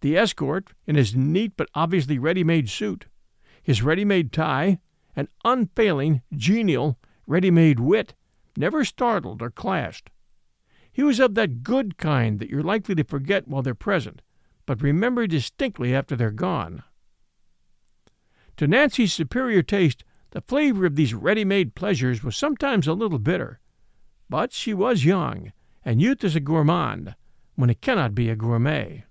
The 0.00 0.16
escort, 0.16 0.72
in 0.84 0.96
his 0.96 1.14
neat 1.14 1.52
but 1.56 1.70
obviously 1.76 2.18
ready 2.18 2.42
made 2.42 2.68
suit, 2.68 3.06
his 3.62 3.84
ready 3.84 4.04
made 4.04 4.32
tie, 4.32 4.80
and 5.14 5.28
unfailing, 5.44 6.22
genial, 6.34 6.98
ready 7.24 7.52
made 7.52 7.78
wit, 7.78 8.14
never 8.56 8.84
startled 8.84 9.42
or 9.42 9.50
clashed. 9.52 10.10
He 10.96 11.02
was 11.02 11.20
of 11.20 11.34
that 11.34 11.62
good 11.62 11.98
kind 11.98 12.38
that 12.38 12.48
you're 12.48 12.62
likely 12.62 12.94
to 12.94 13.04
forget 13.04 13.46
while 13.46 13.60
they're 13.60 13.74
present, 13.74 14.22
but 14.64 14.80
remember 14.80 15.26
distinctly 15.26 15.94
after 15.94 16.16
they're 16.16 16.30
gone. 16.30 16.84
To 18.56 18.66
Nancy's 18.66 19.12
superior 19.12 19.62
taste, 19.62 20.04
the 20.30 20.40
flavor 20.40 20.86
of 20.86 20.96
these 20.96 21.12
ready 21.12 21.44
made 21.44 21.74
pleasures 21.74 22.24
was 22.24 22.34
sometimes 22.34 22.86
a 22.86 22.94
little 22.94 23.18
bitter. 23.18 23.60
But 24.30 24.54
she 24.54 24.72
was 24.72 25.04
young, 25.04 25.52
and 25.84 26.00
youth 26.00 26.24
is 26.24 26.34
a 26.34 26.40
gourmand 26.40 27.14
when 27.56 27.68
it 27.68 27.82
cannot 27.82 28.14
be 28.14 28.30
a 28.30 28.34
gourmet. 28.34 29.04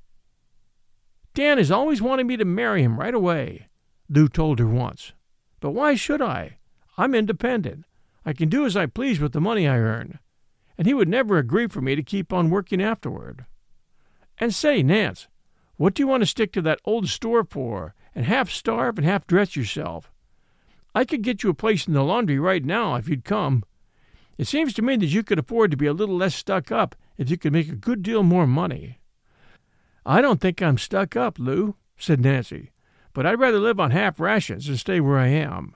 Dan 1.36 1.60
is 1.60 1.69
always 1.69 2.02
wanting 2.02 2.26
me 2.26 2.36
to 2.36 2.45
marry 2.45 2.82
him 2.82 3.00
right 3.00 3.13
away, 3.13 3.67
Lou 4.10 4.28
told 4.28 4.58
her 4.58 4.65
once. 4.65 5.13
But 5.60 5.69
why 5.69 5.93
should 5.93 6.19
I? 6.19 6.58
I'm 6.98 7.13
independent. 7.13 7.86
I 8.26 8.34
can 8.34 8.50
do 8.50 8.65
as 8.65 8.76
I 8.76 8.88
please 8.88 9.19
with 9.19 9.34
the 9.34 9.39
money 9.39 9.67
I 9.67 9.78
earn. 9.78 10.17
And 10.77 10.88
he 10.88 10.93
would 10.93 11.09
never 11.09 11.38
agree 11.38 11.67
for 11.67 11.81
me 11.81 11.95
to 11.95 12.03
keep 12.03 12.33
on 12.33 12.49
working 12.49 12.81
afterward. 12.81 13.45
And 14.38 14.53
say, 14.53 14.83
Nance, 14.83 15.27
what 15.77 15.93
do 15.93 16.03
you 16.03 16.07
want 16.07 16.21
to 16.21 16.27
stick 16.27 16.51
to 16.53 16.61
that 16.63 16.81
old 16.85 17.07
store 17.07 17.43
for 17.43 17.95
and 18.15 18.25
half 18.25 18.49
starve 18.49 18.97
and 18.97 19.05
half 19.05 19.27
dress 19.27 19.55
yourself. 19.55 20.11
I 20.95 21.03
could 21.03 21.21
get 21.21 21.43
you 21.43 21.49
a 21.49 21.53
place 21.53 21.85
in 21.85 21.93
the 21.93 22.03
laundry 22.03 22.39
right 22.39 22.63
now 22.63 22.95
if 22.95 23.09
you'd 23.09 23.25
come. 23.25 23.65
It 24.38 24.47
seems 24.47 24.73
to 24.73 24.81
me 24.81 24.95
that 24.95 25.07
you 25.07 25.23
could 25.23 25.39
afford 25.39 25.71
to 25.71 25.77
be 25.77 25.85
a 25.85 25.93
little 25.93 26.15
less 26.15 26.33
stuck 26.33 26.71
up 26.71 26.95
if 27.17 27.29
you 27.29 27.38
could 27.38 27.53
make 27.53 27.69
a 27.69 27.75
good 27.75 28.01
deal 28.01 28.23
more 28.23 28.47
money. 28.47 28.99
I 30.05 30.21
don't 30.21 30.39
think 30.39 30.61
I'm 30.61 30.77
stuck 30.77 31.15
up, 31.15 31.38
Lou, 31.38 31.75
said 31.97 32.21
Nancy, 32.21 32.71
but 33.13 33.25
I'd 33.25 33.39
rather 33.39 33.59
live 33.59 33.79
on 33.79 33.91
half 33.91 34.19
rations 34.19 34.67
than 34.67 34.77
stay 34.77 34.99
where 35.01 35.17
I 35.17 35.27
am. 35.27 35.75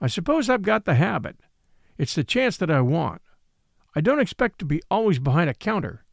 I 0.00 0.06
suppose 0.06 0.50
I've 0.50 0.62
got 0.62 0.84
the 0.84 0.94
habit. 0.94 1.36
It's 1.96 2.14
the 2.14 2.24
chance 2.24 2.56
that 2.58 2.70
I 2.70 2.80
want. 2.80 3.22
I 3.94 4.00
don't 4.00 4.20
expect 4.20 4.58
to 4.58 4.64
be 4.64 4.82
always 4.90 5.18
behind 5.18 5.48
a 5.48 5.54
counter. 5.54 6.04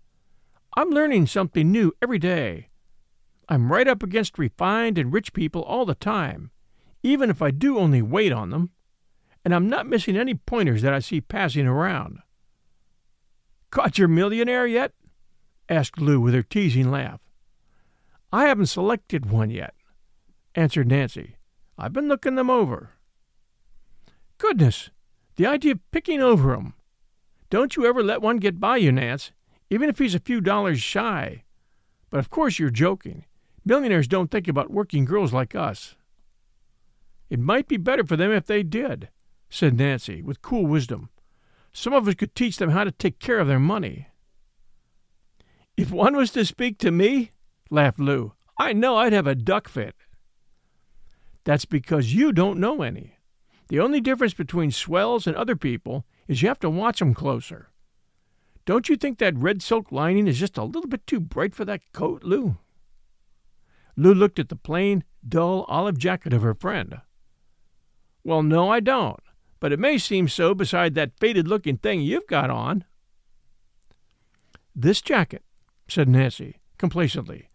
I'm 0.77 0.89
learning 0.89 1.27
something 1.27 1.71
new 1.71 1.93
every 2.01 2.19
day, 2.19 2.69
I'm 3.51 3.69
right 3.69 3.85
up 3.85 4.01
against 4.01 4.39
refined 4.39 4.97
and 4.97 5.11
rich 5.11 5.33
people 5.33 5.61
all 5.63 5.85
the 5.85 5.93
time, 5.93 6.51
even 7.03 7.29
if 7.29 7.41
I 7.41 7.51
do 7.51 7.77
only 7.77 8.01
wait 8.01 8.31
on 8.31 8.49
them, 8.49 8.69
and 9.43 9.53
I'm 9.53 9.67
not 9.67 9.87
missing 9.87 10.15
any 10.15 10.35
pointers 10.35 10.81
that 10.83 10.93
I 10.93 10.99
see 10.99 11.19
passing 11.19 11.67
around. 11.67 12.19
Caught 13.69 13.97
your 13.97 14.07
millionaire 14.07 14.65
yet? 14.65 14.93
asked 15.67 15.99
Lou 15.99 16.21
with 16.21 16.33
her 16.33 16.43
teasing 16.43 16.91
laugh. 16.91 17.19
I 18.31 18.45
haven't 18.45 18.67
selected 18.67 19.29
one 19.29 19.49
yet, 19.49 19.73
answered 20.55 20.87
Nancy. 20.87 21.35
I've 21.77 21.91
been 21.91 22.07
looking 22.07 22.35
them 22.35 22.49
over. 22.49 22.91
Goodness, 24.37 24.91
the 25.35 25.45
idea 25.45 25.73
of 25.73 25.91
picking 25.91 26.21
over 26.21 26.55
'em! 26.55 26.73
Don't 27.51 27.75
you 27.75 27.85
ever 27.85 28.01
let 28.01 28.21
one 28.21 28.37
get 28.37 28.61
by 28.61 28.77
you, 28.77 28.93
Nance, 28.93 29.33
even 29.69 29.89
if 29.89 29.99
he's 29.99 30.15
a 30.15 30.19
few 30.19 30.39
dollars 30.39 30.81
shy. 30.81 31.43
But 32.09 32.19
of 32.21 32.29
course 32.29 32.57
you're 32.57 32.69
joking. 32.69 33.25
Millionaires 33.65 34.07
don't 34.07 34.31
think 34.31 34.47
about 34.47 34.71
working 34.71 35.03
girls 35.03 35.33
like 35.33 35.53
us. 35.53 35.95
It 37.29 37.39
might 37.39 37.67
be 37.67 37.75
better 37.75 38.05
for 38.05 38.15
them 38.15 38.31
if 38.31 38.45
they 38.45 38.63
did, 38.63 39.09
said 39.49 39.77
Nancy, 39.77 40.21
with 40.21 40.41
cool 40.41 40.65
wisdom. 40.65 41.09
Some 41.73 41.91
of 41.91 42.07
us 42.07 42.15
could 42.15 42.35
teach 42.35 42.55
them 42.55 42.69
how 42.69 42.85
to 42.85 42.91
take 42.91 43.19
care 43.19 43.39
of 43.39 43.49
their 43.49 43.59
money. 43.59 44.07
If 45.75 45.91
one 45.91 46.15
was 46.15 46.31
to 46.31 46.45
speak 46.45 46.77
to 46.79 46.91
me, 46.91 47.31
laughed 47.69 47.99
Lou, 47.99 48.31
I 48.57 48.71
know 48.71 48.95
I'd 48.95 49.13
have 49.13 49.27
a 49.27 49.35
duck 49.35 49.67
fit. 49.67 49.95
That's 51.43 51.65
because 51.65 52.13
you 52.13 52.31
don't 52.31 52.61
know 52.61 52.81
any. 52.81 53.17
The 53.67 53.81
only 53.81 53.99
difference 53.99 54.33
between 54.33 54.71
swells 54.71 55.27
and 55.27 55.35
other 55.35 55.57
people 55.57 56.05
is 56.31 56.41
you 56.41 56.47
have 56.47 56.59
to 56.61 56.69
watch 56.69 57.01
'em 57.01 57.13
closer. 57.13 57.71
Don't 58.63 58.87
you 58.87 58.95
think 58.95 59.17
that 59.17 59.35
red 59.35 59.61
silk 59.61 59.91
lining 59.91 60.27
is 60.27 60.39
just 60.39 60.57
a 60.57 60.63
little 60.63 60.87
bit 60.87 61.05
too 61.05 61.19
bright 61.19 61.53
for 61.53 61.65
that 61.65 61.91
coat, 61.91 62.23
Lou? 62.23 62.57
Lou 63.97 64.13
looked 64.13 64.39
at 64.39 64.47
the 64.47 64.55
plain, 64.55 65.03
dull 65.27 65.65
olive 65.67 65.97
jacket 65.97 66.31
of 66.31 66.41
her 66.41 66.53
friend. 66.53 67.01
Well, 68.23 68.43
no, 68.43 68.69
I 68.69 68.79
don't, 68.79 69.19
but 69.59 69.73
it 69.73 69.79
may 69.79 69.97
seem 69.97 70.29
so 70.29 70.55
beside 70.55 70.95
that 70.95 71.19
faded 71.19 71.49
looking 71.49 71.75
thing 71.75 71.99
you've 71.99 72.27
got 72.27 72.49
on. 72.49 72.85
This 74.73 75.01
jacket, 75.01 75.43
said 75.89 76.07
Nancy, 76.07 76.61
complacently, 76.77 77.49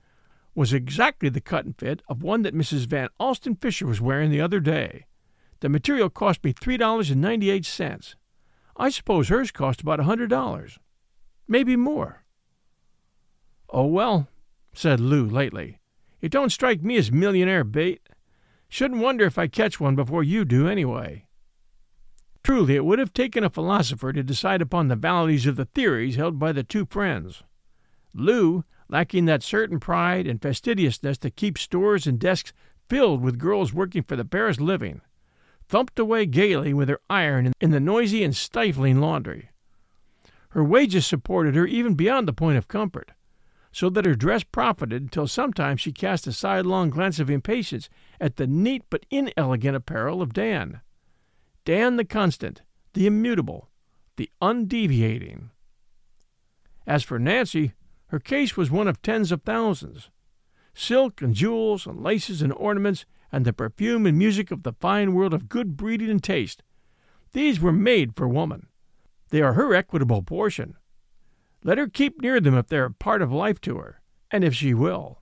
was 0.55 0.75
exactly 0.75 1.31
the 1.31 1.41
cut 1.41 1.65
and 1.65 1.79
fit 1.79 2.03
of 2.09 2.23
one 2.23 2.43
that 2.43 2.55
Mrs. 2.55 2.85
Van 2.85 3.09
Alstyne 3.19 3.59
Fisher 3.59 3.87
was 3.87 4.03
wearing 4.03 4.31
the 4.31 4.43
other 4.43 4.61
day. 4.61 5.07
The 5.61 5.71
material 5.71 6.11
cost 6.11 6.45
me 6.45 6.53
three 6.53 6.77
dollars 6.77 7.11
and 7.11 7.23
ninety 7.23 7.49
eight 7.49 7.65
cents. 7.65 8.17
I 8.77 8.91
suppose 8.91 9.29
hers 9.29 9.51
cost 9.51 9.81
about 9.81 10.01
a 10.01 10.05
hundred 10.05 10.29
dollars. 10.29 10.79
Maybe 11.49 11.77
more. 11.77 12.25
Oh 13.71 13.87
well, 13.87 14.29
said 14.75 15.01
Lou 15.01 15.27
lightly, 15.27 15.81
It 16.21 16.31
don't 16.31 16.51
strike 16.53 16.83
me 16.83 16.97
as 16.97 17.11
millionaire 17.11 17.65
bait. 17.65 18.09
Shouldn't 18.69 19.01
wonder 19.01 19.25
if 19.25 19.39
I 19.39 19.47
catch 19.47 19.81
one 19.81 19.97
before 19.97 20.23
you 20.23 20.45
do, 20.45 20.69
anyway. 20.69 21.27
Truly, 22.43 22.77
it 22.77 22.85
would 22.85 22.99
have 22.99 23.13
taken 23.13 23.43
a 23.43 23.51
philosopher 23.51 24.13
to 24.13 24.23
decide 24.23 24.61
upon 24.63 24.89
the 24.89 24.97
validities 24.97 25.47
of 25.47 25.57
the 25.57 25.65
theories 25.65 26.17
held 26.17 26.39
by 26.39 26.53
the 26.53 26.63
two 26.63 26.87
friends. 26.87 27.43
Lou, 28.13 28.65
lacking 28.89 29.25
that 29.25 29.43
certain 29.43 29.81
pride 29.81 30.27
and 30.27 30.41
fastidiousness 30.41 31.19
that 31.19 31.37
keeps 31.37 31.63
stores 31.63 32.07
and 32.07 32.19
desks 32.19 32.53
filled 32.89 33.21
with 33.21 33.39
girls 33.39 33.73
working 33.73 34.03
for 34.03 34.15
the 34.17 34.25
barest 34.25 34.61
living, 34.61 35.01
thumped 35.69 35.99
away 35.99 36.27
gaily 36.27 36.73
with 36.73 36.89
her 36.89 37.01
iron 37.11 37.53
in 37.61 37.71
the 37.71 37.81
noisy 37.81 38.23
and 38.23 38.35
stifling 38.35 39.01
laundry. 39.01 39.51
Her 40.51 40.65
wages 40.65 41.07
supported 41.07 41.55
her 41.55 41.67
even 41.67 41.95
beyond 41.95 42.27
the 42.27 42.33
point 42.33 42.59
of 42.59 42.69
comfort 42.69 43.13
so 43.77 43.91
that 43.91 44.07
her 44.07 44.15
dress 44.15 44.43
profited 44.43 45.03
until 45.03 45.27
sometimes 45.27 45.83
she 45.83 45.93
cast 45.93 46.27
a 46.27 46.33
sidelong 46.33 46.89
glance 46.89 47.19
of 47.21 47.29
impatience 47.29 47.91
at 48.19 48.37
the 48.37 48.47
neat 48.47 48.83
but 48.89 49.05
inelegant 49.11 49.77
apparel 49.77 50.23
of 50.23 50.33
Dan. 50.33 50.81
Dan 51.67 51.97
the 51.97 52.05
constant, 52.07 52.63
the 52.95 53.07
immutable, 53.07 53.69
the 54.17 54.31
undeviating. 54.41 55.51
As 56.87 57.03
for 57.03 57.19
Nancy, 57.19 57.75
her 58.07 58.19
case 58.19 58.57
was 58.57 58.71
one 58.71 58.89
of 58.89 59.03
tens 59.03 59.31
of 59.31 59.43
thousands. 59.43 60.09
Silk 60.73 61.21
and 61.21 61.35
jewels 61.35 61.87
and 61.87 62.03
laces 62.03 62.41
and 62.41 62.55
ornaments 62.55 63.05
and 63.37 63.45
the 63.45 63.53
perfume 63.53 64.07
and 64.07 64.17
music 64.17 64.51
of 64.51 64.63
the 64.63 64.73
fine 64.73 65.13
world 65.13 65.35
of 65.35 65.51
good 65.51 65.77
breeding 65.77 66.09
and 66.09 66.25
taste. 66.25 66.63
These 67.35 67.61
were 67.61 67.71
made 67.71 68.17
for 68.17 68.27
woman. 68.27 68.69
They 69.29 69.43
are 69.43 69.53
her 69.53 69.75
equitable 69.75 70.23
portion. 70.23 70.79
Let 71.63 71.77
her 71.77 71.87
keep 71.87 72.23
near 72.23 72.41
them 72.41 72.57
if 72.57 72.69
they 72.69 72.79
are 72.79 72.89
part 72.89 73.21
of 73.21 73.31
life 73.31 73.61
to 73.61 73.77
her, 73.77 74.01
and 74.31 74.43
if 74.43 74.55
she 74.55 74.73
will. 74.73 75.21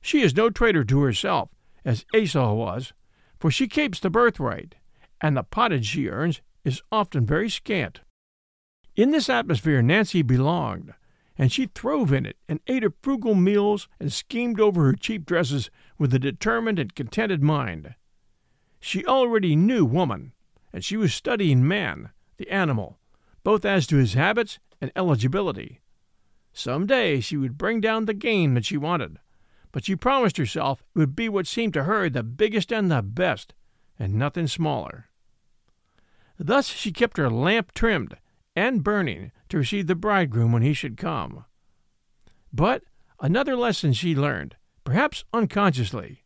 She 0.00 0.20
is 0.20 0.34
no 0.34 0.50
traitor 0.50 0.82
to 0.82 1.02
herself, 1.02 1.50
as 1.84 2.04
Esau 2.12 2.54
was, 2.54 2.92
for 3.38 3.52
she 3.52 3.68
keeps 3.68 4.00
the 4.00 4.10
birthright, 4.10 4.74
and 5.20 5.36
the 5.36 5.44
pottage 5.44 5.86
she 5.86 6.08
earns 6.08 6.42
is 6.64 6.82
often 6.90 7.24
very 7.24 7.48
scant. 7.48 8.00
In 8.96 9.12
this 9.12 9.28
atmosphere 9.28 9.80
Nancy 9.80 10.22
belonged, 10.22 10.92
and 11.36 11.50
she 11.50 11.66
throve 11.66 12.12
in 12.12 12.26
it 12.26 12.36
and 12.48 12.60
ate 12.66 12.82
her 12.82 12.92
frugal 13.02 13.34
meals 13.34 13.88
and 13.98 14.12
schemed 14.12 14.60
over 14.60 14.84
her 14.84 14.94
cheap 14.94 15.26
dresses 15.26 15.70
with 15.98 16.14
a 16.14 16.18
determined 16.18 16.78
and 16.78 16.94
contented 16.94 17.42
mind. 17.42 17.94
She 18.80 19.04
already 19.04 19.56
knew 19.56 19.84
woman, 19.84 20.32
and 20.72 20.84
she 20.84 20.96
was 20.96 21.14
studying 21.14 21.66
man, 21.66 22.10
the 22.36 22.50
animal, 22.50 22.98
both 23.42 23.64
as 23.64 23.86
to 23.88 23.96
his 23.96 24.14
habits 24.14 24.58
and 24.80 24.92
eligibility. 24.94 25.80
Some 26.52 26.86
day 26.86 27.20
she 27.20 27.36
would 27.36 27.58
bring 27.58 27.80
down 27.80 28.04
the 28.04 28.14
game 28.14 28.54
that 28.54 28.64
she 28.64 28.76
wanted, 28.76 29.18
but 29.72 29.84
she 29.84 29.96
promised 29.96 30.36
herself 30.36 30.84
it 30.94 30.98
would 30.98 31.16
be 31.16 31.28
what 31.28 31.46
seemed 31.46 31.74
to 31.74 31.84
her 31.84 32.08
the 32.08 32.22
biggest 32.22 32.72
and 32.72 32.90
the 32.90 33.02
best, 33.02 33.54
and 33.98 34.14
nothing 34.14 34.46
smaller. 34.46 35.08
Thus 36.38 36.68
she 36.68 36.92
kept 36.92 37.16
her 37.16 37.30
lamp 37.30 37.72
trimmed 37.72 38.16
and 38.54 38.84
burning 38.84 39.32
to 39.54 39.58
receive 39.58 39.86
the 39.86 39.94
bridegroom 39.94 40.50
when 40.50 40.62
he 40.62 40.72
should 40.72 40.96
come. 40.96 41.44
But 42.52 42.82
another 43.20 43.54
lesson 43.54 43.92
she 43.92 44.16
learned, 44.16 44.56
perhaps 44.82 45.24
unconsciously. 45.32 46.24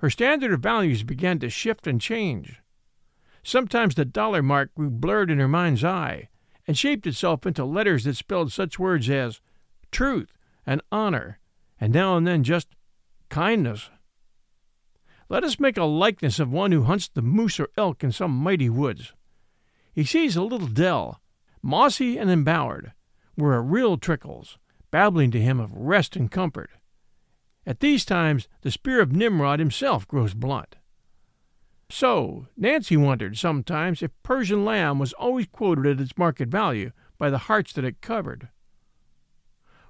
Her 0.00 0.10
standard 0.10 0.52
of 0.52 0.60
values 0.60 1.02
began 1.02 1.38
to 1.38 1.48
shift 1.48 1.86
and 1.86 1.98
change. 1.98 2.60
Sometimes 3.42 3.94
the 3.94 4.04
dollar 4.04 4.42
mark 4.42 4.74
grew 4.74 4.90
blurred 4.90 5.30
in 5.30 5.38
her 5.38 5.48
mind's 5.48 5.82
eye 5.82 6.28
and 6.66 6.76
shaped 6.76 7.06
itself 7.06 7.46
into 7.46 7.64
letters 7.64 8.04
that 8.04 8.16
spelled 8.16 8.52
such 8.52 8.78
words 8.78 9.08
as 9.08 9.40
truth 9.90 10.36
and 10.66 10.82
honor, 10.92 11.38
and 11.80 11.94
now 11.94 12.18
and 12.18 12.26
then 12.26 12.44
just 12.44 12.68
kindness. 13.30 13.88
Let 15.30 15.42
us 15.42 15.58
make 15.58 15.78
a 15.78 15.84
likeness 15.84 16.38
of 16.38 16.52
one 16.52 16.72
who 16.72 16.82
hunts 16.82 17.08
the 17.08 17.22
moose 17.22 17.58
or 17.58 17.70
elk 17.78 18.04
in 18.04 18.12
some 18.12 18.32
mighty 18.32 18.68
woods. 18.68 19.14
He 19.94 20.04
sees 20.04 20.36
a 20.36 20.42
little 20.42 20.68
dell, 20.68 21.22
mossy 21.66 22.16
and 22.16 22.30
embowered, 22.30 22.92
were 23.36 23.56
a 23.56 23.60
rill 23.60 23.96
trickles, 23.98 24.56
babbling 24.90 25.32
to 25.32 25.40
him 25.40 25.58
of 25.58 25.72
rest 25.72 26.14
and 26.14 26.30
comfort. 26.30 26.70
At 27.66 27.80
these 27.80 28.04
times 28.04 28.48
the 28.62 28.70
spear 28.70 29.00
of 29.00 29.12
Nimrod 29.12 29.58
himself 29.58 30.06
grows 30.06 30.32
blunt. 30.32 30.76
So, 31.90 32.46
Nancy 32.56 32.96
wondered 32.96 33.36
sometimes 33.36 34.02
if 34.02 34.10
Persian 34.22 34.64
lamb 34.64 34.98
was 34.98 35.12
always 35.14 35.46
quoted 35.46 35.86
at 35.86 36.00
its 36.00 36.16
market 36.16 36.48
value 36.48 36.92
by 37.18 37.30
the 37.30 37.38
hearts 37.38 37.72
that 37.72 37.84
it 37.84 38.00
covered. 38.00 38.48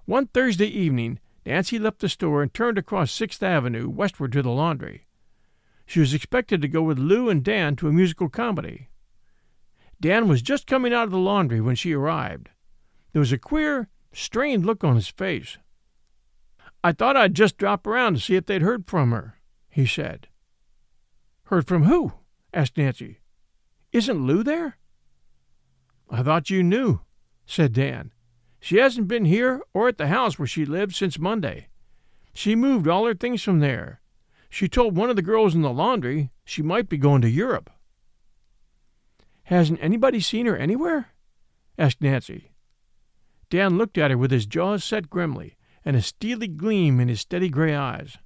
One 0.07 0.27
Thursday 0.29 0.67
evening, 0.67 1.21
Nancy 1.45 1.79
left 1.79 2.01
the 2.01 2.09
store 2.09 2.43
and 2.43 2.53
turned 2.53 2.79
across 2.79 3.13
Sixth 3.13 3.43
Avenue 3.43 3.89
westward 3.89 4.33
to 4.33 4.43
the 4.43 4.51
laundry. 4.51 5.07
She 5.85 6.01
was 6.01 6.15
expected 6.15 6.63
to 6.63 6.69
go 6.69 6.83
with 6.83 6.99
Lou 6.99 7.29
and 7.29 7.45
Dan 7.45 7.77
to 7.77 7.89
a 7.89 7.93
musical 7.93 8.29
comedy. 8.29 8.89
Dan 10.01 10.29
was 10.29 10.43
just 10.43 10.67
coming 10.67 10.93
out 10.93 11.05
of 11.05 11.11
the 11.11 11.19
laundry 11.19 11.61
when 11.61 11.75
she 11.75 11.93
arrived. 11.93 12.51
There 13.13 13.21
was 13.21 13.33
a 13.33 13.39
queer, 13.39 13.89
strained 14.13 14.67
look 14.67 14.85
on 14.85 14.97
his 14.97 15.09
face. 15.09 15.59
I 16.85 16.93
thought 16.93 17.17
I'd 17.17 17.35
just 17.35 17.57
drop 17.57 17.87
around 17.87 18.15
to 18.15 18.21
see 18.21 18.37
if 18.37 18.47
they'd 18.47 18.63
heard 18.63 18.87
from 18.87 19.11
her, 19.11 19.39
he 19.71 19.87
said. 19.87 20.29
Heard 21.45 21.67
from 21.67 21.85
who? 21.85 22.13
asked 22.53 22.77
Nancy. 22.77 23.21
Isn't 23.93 24.27
Lou 24.27 24.43
there? 24.43 24.79
I 26.11 26.23
thought 26.23 26.51
you 26.51 26.63
knew, 26.63 27.01
said 27.47 27.73
Dan. 27.73 28.13
She 28.61 28.77
hasn't 28.77 29.09
been 29.09 29.25
here 29.25 29.63
or 29.73 29.89
at 29.89 29.99
the 29.99 30.09
house 30.09 30.39
where 30.39 30.47
she 30.47 30.65
lived 30.65 30.95
since 30.95 31.19
Monday. 31.19 31.69
She 32.35 32.55
moved 32.55 32.87
all 32.87 33.07
her 33.07 33.15
things 33.15 33.43
from 33.43 33.61
there. 33.61 34.01
She 34.49 34.69
told 34.69 34.97
one 34.97 35.11
of 35.11 35.17
the 35.17 35.23
girls 35.23 35.55
in 35.55 35.63
the 35.63 35.73
laundry 35.73 36.31
she 36.45 36.63
might 36.63 36.89
be 36.89 36.99
going 36.99 37.23
to 37.23 37.29
Europe. 37.31 37.71
Hasn't 39.47 39.79
anybody 39.81 40.21
seen 40.21 40.47
her 40.47 40.57
anywhere? 40.57 41.09
asked 41.79 42.01
Nancy. 42.01 42.53
Dan 43.49 43.79
looked 43.79 43.97
at 43.97 44.11
her 44.11 44.19
with 44.19 44.33
his 44.33 44.47
jaws 44.47 44.83
set 44.83 45.09
grimly 45.09 45.57
and 45.85 45.95
a 45.95 46.03
steely 46.03 46.49
gleam 46.49 46.99
in 46.99 47.07
his 47.07 47.21
steady 47.21 47.49
gray 47.49 47.75
eyes. 47.75 48.19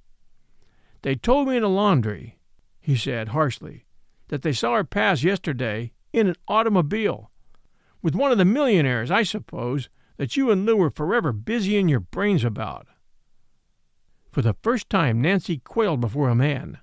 They 1.03 1.15
told 1.15 1.47
me 1.47 1.57
in 1.57 1.61
the 1.61 1.69
laundry 1.69 2.39
he 2.79 2.95
said 2.95 3.29
harshly, 3.29 3.85
that 4.29 4.41
they 4.41 4.51
saw 4.51 4.75
her 4.75 4.83
pass 4.83 5.21
yesterday 5.21 5.93
in 6.11 6.27
an 6.27 6.35
automobile. 6.47 7.29
With 8.01 8.15
one 8.15 8.31
of 8.31 8.39
the 8.39 8.45
millionaires, 8.45 9.11
I 9.11 9.21
suppose, 9.21 9.89
that 10.17 10.35
you 10.35 10.49
and 10.49 10.65
Lou 10.65 10.75
were 10.75 10.89
forever 10.89 11.31
busying 11.31 11.87
your 11.87 11.99
brains 11.99 12.43
about. 12.43 12.87
For 14.31 14.41
the 14.41 14.55
first 14.63 14.89
time, 14.89 15.21
Nancy 15.21 15.59
quailed 15.59 16.01
before 16.01 16.29
a 16.29 16.35
man. 16.35 16.79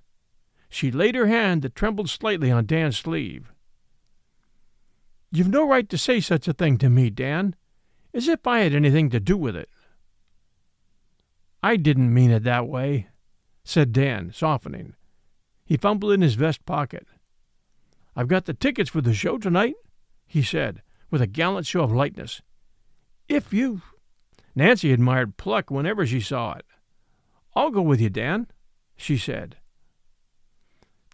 She 0.69 0.93
laid 0.93 1.17
her 1.17 1.27
hand 1.27 1.63
that 1.63 1.75
trembled 1.75 2.09
slightly 2.09 2.53
on 2.53 2.67
Dan's 2.67 2.97
sleeve. 2.97 3.53
You've 5.31 5.49
no 5.49 5.69
right 5.69 5.89
to 5.89 5.99
say 5.99 6.21
such 6.21 6.49
a 6.49 6.53
thing 6.53 6.79
to 6.79 6.89
me, 6.89 7.11
Dan, 7.11 7.55
as 8.15 8.29
if 8.29 8.47
I 8.47 8.61
had 8.61 8.75
anything 8.75 9.11
to 9.11 9.21
do 9.21 9.37
with 9.37 9.55
it. 9.55 9.69
I 11.63 11.77
didn't 11.77 12.15
mean 12.15 12.31
it 12.31 12.45
that 12.45 12.69
way, 12.69 13.09
said 13.65 13.93
Dan, 13.93 14.33
softening. 14.33 14.95
He 15.65 15.77
fumbled 15.77 16.13
in 16.13 16.23
his 16.23 16.35
vest 16.35 16.65
pocket. 16.65 17.07
I've 18.17 18.29
got 18.29 18.47
the 18.47 18.55
tickets 18.55 18.91
for 18.91 19.01
the 19.01 19.13
show 19.13 19.39
tonight, 19.39 19.75
he 20.27 20.43
said, 20.43 20.83
with 21.11 21.21
a 21.21 21.27
gallant 21.27 21.67
show 21.67 21.83
of 21.83 21.93
lightness. 21.93 22.41
If 23.29 23.53
you. 23.53 23.83
Nancy 24.55 24.93
admired 24.93 25.37
pluck 25.37 25.71
whenever 25.71 26.07
she 26.07 26.21
saw 26.21 26.55
it. 26.55 26.65
I'll 27.55 27.71
go 27.71 27.83
with 27.83 28.01
you, 28.01 28.11
Dan, 28.11 28.49
she 28.97 29.19
said. 29.19 29.57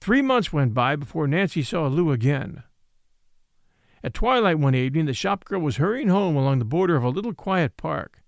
Three 0.00 0.22
months 0.22 0.53
went 0.53 0.72
by 0.72 0.96
before 0.96 1.27
Nancy 1.27 1.62
saw 1.62 1.87
Lou 1.88 2.12
again. 2.12 2.62
At 4.05 4.12
twilight 4.12 4.59
one 4.59 4.75
evening, 4.75 5.07
the 5.07 5.14
shop 5.14 5.47
girl 5.47 5.62
was 5.62 5.79
hurrying 5.79 6.09
home 6.09 6.37
along 6.37 6.59
the 6.59 6.67
border 6.67 6.95
of 6.95 7.05
a 7.05 7.09
little 7.09 7.33
quiet 7.33 7.79
park. 7.79 8.23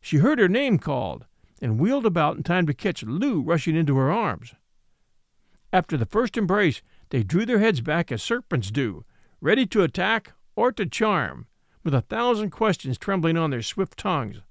She 0.00 0.18
heard 0.18 0.38
her 0.38 0.48
name 0.48 0.78
called 0.78 1.26
and 1.60 1.80
wheeled 1.80 2.06
about 2.06 2.36
in 2.36 2.44
time 2.44 2.64
to 2.68 2.72
catch 2.72 3.02
Lou 3.02 3.42
rushing 3.42 3.74
into 3.74 3.96
her 3.96 4.12
arms. 4.12 4.54
After 5.72 5.96
the 5.96 6.06
first 6.06 6.36
embrace, 6.36 6.80
they 7.08 7.24
drew 7.24 7.44
their 7.44 7.58
heads 7.58 7.80
back 7.80 8.12
as 8.12 8.22
serpents 8.22 8.70
do, 8.70 9.04
ready 9.40 9.66
to 9.66 9.82
attack 9.82 10.32
or 10.54 10.70
to 10.70 10.86
charm, 10.86 11.48
with 11.82 11.92
a 11.92 12.02
thousand 12.02 12.50
questions 12.50 12.96
trembling 12.96 13.36
on 13.36 13.50
their 13.50 13.62
swift 13.62 13.98
tongues. 13.98 14.42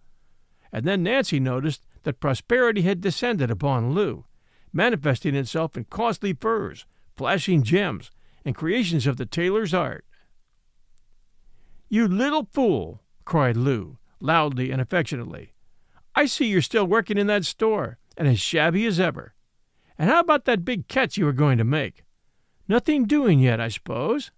And 0.73 0.83
then 0.83 1.03
Nancy 1.03 1.39
noticed 1.39 1.85
that 2.03 2.19
prosperity 2.19 2.81
had 2.81 2.99
descended 2.99 3.49
upon 3.49 3.93
Lou, 3.93 4.25
manifesting 4.73 5.35
itself 5.35 5.77
in 5.77 5.85
costly 5.85 6.33
furs, 6.33 6.85
flashing 7.15 7.63
gems, 7.63 8.11
and 8.43 8.53
creations 8.53 9.07
of 9.07 9.15
the 9.15 9.25
tailor's 9.25 9.73
art. 9.73 10.03
You 11.89 12.07
little 12.07 12.47
fool! 12.51 13.03
cried 13.25 13.57
Lou, 13.57 13.97
loudly 14.19 14.71
and 14.71 14.81
affectionately. 14.81 15.53
I 16.15 16.25
see 16.25 16.45
you're 16.45 16.61
still 16.61 16.85
working 16.85 17.17
in 17.17 17.27
that 17.27 17.45
store, 17.45 17.97
and 18.17 18.27
as 18.27 18.39
shabby 18.39 18.85
as 18.85 18.99
ever. 18.99 19.33
And 19.97 20.09
how 20.09 20.19
about 20.19 20.45
that 20.45 20.65
big 20.65 20.87
catch 20.87 21.17
you 21.17 21.25
were 21.25 21.33
going 21.33 21.57
to 21.57 21.63
make? 21.63 22.03
Nothing 22.67 23.05
doing 23.05 23.39
yet, 23.39 23.59
I 23.59 23.67
suppose? 23.67 24.31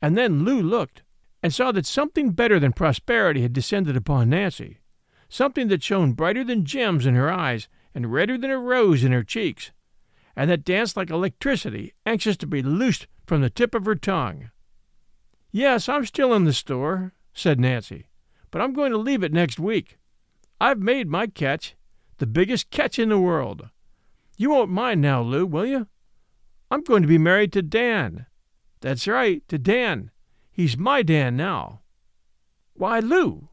And 0.00 0.16
then 0.16 0.44
Lou 0.44 0.62
looked 0.62 1.02
and 1.42 1.52
saw 1.52 1.72
that 1.72 1.86
something 1.86 2.30
better 2.30 2.58
than 2.58 2.72
prosperity 2.72 3.42
had 3.42 3.52
descended 3.52 3.96
upon 3.96 4.30
Nancy, 4.30 4.78
something 5.28 5.68
that 5.68 5.82
shone 5.82 6.12
brighter 6.12 6.44
than 6.44 6.64
gems 6.64 7.06
in 7.06 7.14
her 7.14 7.30
eyes 7.30 7.68
and 7.94 8.12
redder 8.12 8.38
than 8.38 8.50
a 8.50 8.58
rose 8.58 9.04
in 9.04 9.12
her 9.12 9.22
cheeks, 9.22 9.72
and 10.34 10.50
that 10.50 10.64
danced 10.64 10.96
like 10.96 11.10
electricity, 11.10 11.92
anxious 12.04 12.36
to 12.38 12.46
be 12.46 12.62
loosed 12.62 13.06
from 13.26 13.40
the 13.40 13.50
tip 13.50 13.74
of 13.74 13.84
her 13.84 13.94
tongue. 13.94 14.50
Yes, 15.50 15.88
I'm 15.88 16.04
still 16.04 16.34
in 16.34 16.44
the 16.44 16.52
store, 16.52 17.12
said 17.32 17.58
Nancy, 17.58 18.06
but 18.50 18.60
I'm 18.60 18.72
going 18.72 18.92
to 18.92 18.98
leave 18.98 19.22
it 19.22 19.32
next 19.32 19.58
week. 19.58 19.98
I've 20.60 20.78
made 20.78 21.08
my 21.08 21.26
catch, 21.26 21.76
the 22.18 22.26
biggest 22.26 22.70
catch 22.70 22.98
in 22.98 23.10
the 23.10 23.18
world. 23.18 23.68
You 24.36 24.50
won't 24.50 24.70
mind 24.70 25.00
now, 25.00 25.22
Lou, 25.22 25.46
will 25.46 25.66
you? 25.66 25.86
I'm 26.70 26.82
going 26.82 27.02
to 27.02 27.08
be 27.08 27.18
married 27.18 27.52
to 27.52 27.62
Dan. 27.62 28.26
That's 28.80 29.06
right, 29.06 29.46
to 29.48 29.58
Dan. 29.58 30.10
He's 30.50 30.76
my 30.76 31.02
Dan 31.02 31.36
now. 31.36 31.80
Why, 32.74 33.00
Lou! 33.00 33.48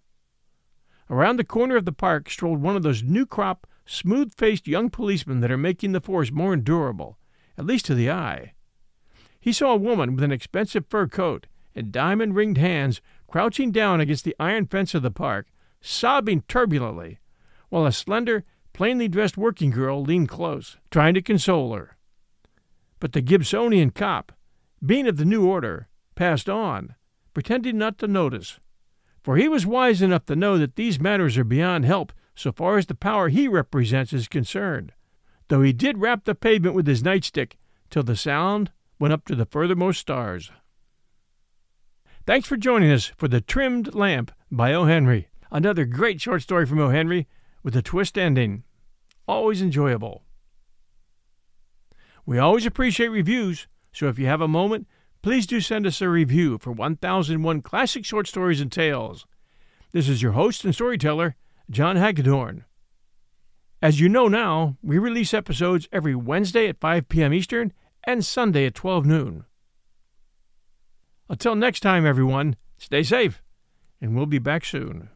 Around 1.10 1.38
the 1.38 1.43
corner 1.43 1.75
of 1.75 1.86
the 1.86 1.91
park 1.91 2.29
strolled 2.29 2.62
one 2.62 2.75
of 2.75 2.84
those 2.84 3.03
new 3.03 3.25
crop, 3.25 3.67
smooth 3.86 4.34
faced 4.34 4.67
young 4.67 4.89
policemen 4.89 5.41
that 5.41 5.51
are 5.51 5.58
making 5.58 5.91
the 5.91 6.01
force 6.01 6.32
more 6.32 6.53
endurable, 6.53 7.17
at 7.58 7.65
least 7.65 7.86
to 7.86 7.95
the 7.95 8.10
eye. 8.10 8.53
He 9.39 9.53
saw 9.53 9.73
a 9.73 9.77
woman 9.77 10.15
with 10.15 10.23
an 10.23 10.32
expensive 10.32 10.86
fur 10.88 11.08
coat 11.08 11.47
and 11.75 11.91
diamond 11.91 12.36
ringed 12.36 12.57
hands 12.57 13.01
crouching 13.27 13.71
down 13.71 13.99
against 13.99 14.25
the 14.25 14.36
iron 14.39 14.65
fence 14.65 14.93
of 14.93 15.01
the 15.01 15.12
park, 15.12 15.47
sobbing 15.81 16.43
turbulently, 16.47 17.19
while 17.69 17.86
a 17.86 17.91
slender, 17.91 18.43
plainly 18.73 19.07
dressed 19.07 19.38
working 19.38 19.71
girl 19.71 20.03
leaned 20.03 20.29
close, 20.29 20.77
trying 20.91 21.13
to 21.13 21.21
console 21.21 21.73
her. 21.73 21.97
But 22.99 23.13
the 23.13 23.21
Gibsonian 23.21 23.91
cop, 23.91 24.31
being 24.86 25.07
of 25.07 25.17
the 25.17 25.25
new 25.25 25.45
order, 25.45 25.88
passed 26.15 26.49
on, 26.49 26.95
pretending 27.33 27.77
not 27.77 27.97
to 27.99 28.07
notice, 28.07 28.59
for 29.23 29.38
he 29.38 29.47
was 29.47 29.65
wise 29.65 30.01
enough 30.01 30.25
to 30.25 30.36
know 30.36 30.57
that 30.57 30.75
these 30.75 30.99
matters 30.99 31.38
are 31.38 31.43
beyond 31.43 31.86
help 31.86 32.13
so 32.36 32.51
far 32.51 32.77
as 32.77 32.88
the 32.88 32.95
power 32.95 33.29
he 33.29 33.47
represents 33.47 34.13
is 34.13 34.27
concerned, 34.27 34.91
though 35.47 35.62
he 35.62 35.73
did 35.73 35.99
rap 35.99 36.25
the 36.25 36.36
pavement 36.36 36.75
with 36.75 36.88
his 36.88 37.03
nightstick 37.03 37.53
till 37.89 38.03
the 38.03 38.15
sound 38.15 38.71
went 38.99 39.13
up 39.13 39.25
to 39.25 39.36
the 39.36 39.45
furthermost 39.45 39.99
stars. 39.99 40.51
Thanks 42.25 42.47
for 42.47 42.55
joining 42.55 42.89
us 42.89 43.12
for 43.17 43.27
The 43.27 43.41
Trimmed 43.41 43.93
Lamp 43.93 44.31
by 44.49 44.73
O. 44.73 44.86
Henry. 44.86 45.27
Another 45.51 45.83
great 45.83 46.21
short 46.21 46.41
story 46.41 46.65
from 46.65 46.79
O. 46.79 46.88
Henry 46.88 47.27
with 47.63 47.75
a 47.75 47.81
twist 47.81 48.17
ending. 48.17 48.63
Always 49.27 49.62
enjoyable. 49.62 50.23
We 52.25 52.39
always 52.39 52.65
appreciate 52.65 53.09
reviews, 53.09 53.67
so 53.91 54.07
if 54.07 54.17
you 54.17 54.25
have 54.27 54.39
a 54.39 54.47
moment, 54.47 54.88
please 55.21 55.45
do 55.45 55.59
send 55.59 55.86
us 55.86 56.01
a 56.01 56.07
review 56.07 56.59
for 56.59 56.71
1001 56.71 57.62
Classic 57.62 58.05
Short 58.05 58.25
Stories 58.25 58.62
and 58.62 58.71
Tales. 58.71 59.25
This 59.91 60.07
is 60.07 60.21
your 60.21 60.31
host 60.31 60.63
and 60.63 60.73
storyteller, 60.73 61.36
John 61.69 61.97
Hagedorn. 61.97 62.63
As 63.81 63.99
you 63.99 64.07
know 64.07 64.29
now, 64.29 64.77
we 64.81 64.97
release 64.97 65.33
episodes 65.33 65.89
every 65.91 66.15
Wednesday 66.15 66.69
at 66.69 66.79
5 66.79 67.09
p.m. 67.09 67.33
Eastern 67.33 67.73
and 68.05 68.23
Sunday 68.23 68.65
at 68.65 68.75
12 68.75 69.05
noon. 69.05 69.43
Until 71.34 71.56
next 71.56 71.80
time, 71.80 72.06
everyone, 72.06 72.58
stay 72.78 73.02
safe, 73.02 73.41
and 74.00 74.15
we'll 74.15 74.28
be 74.28 74.38
back 74.38 74.63
soon. 74.63 75.10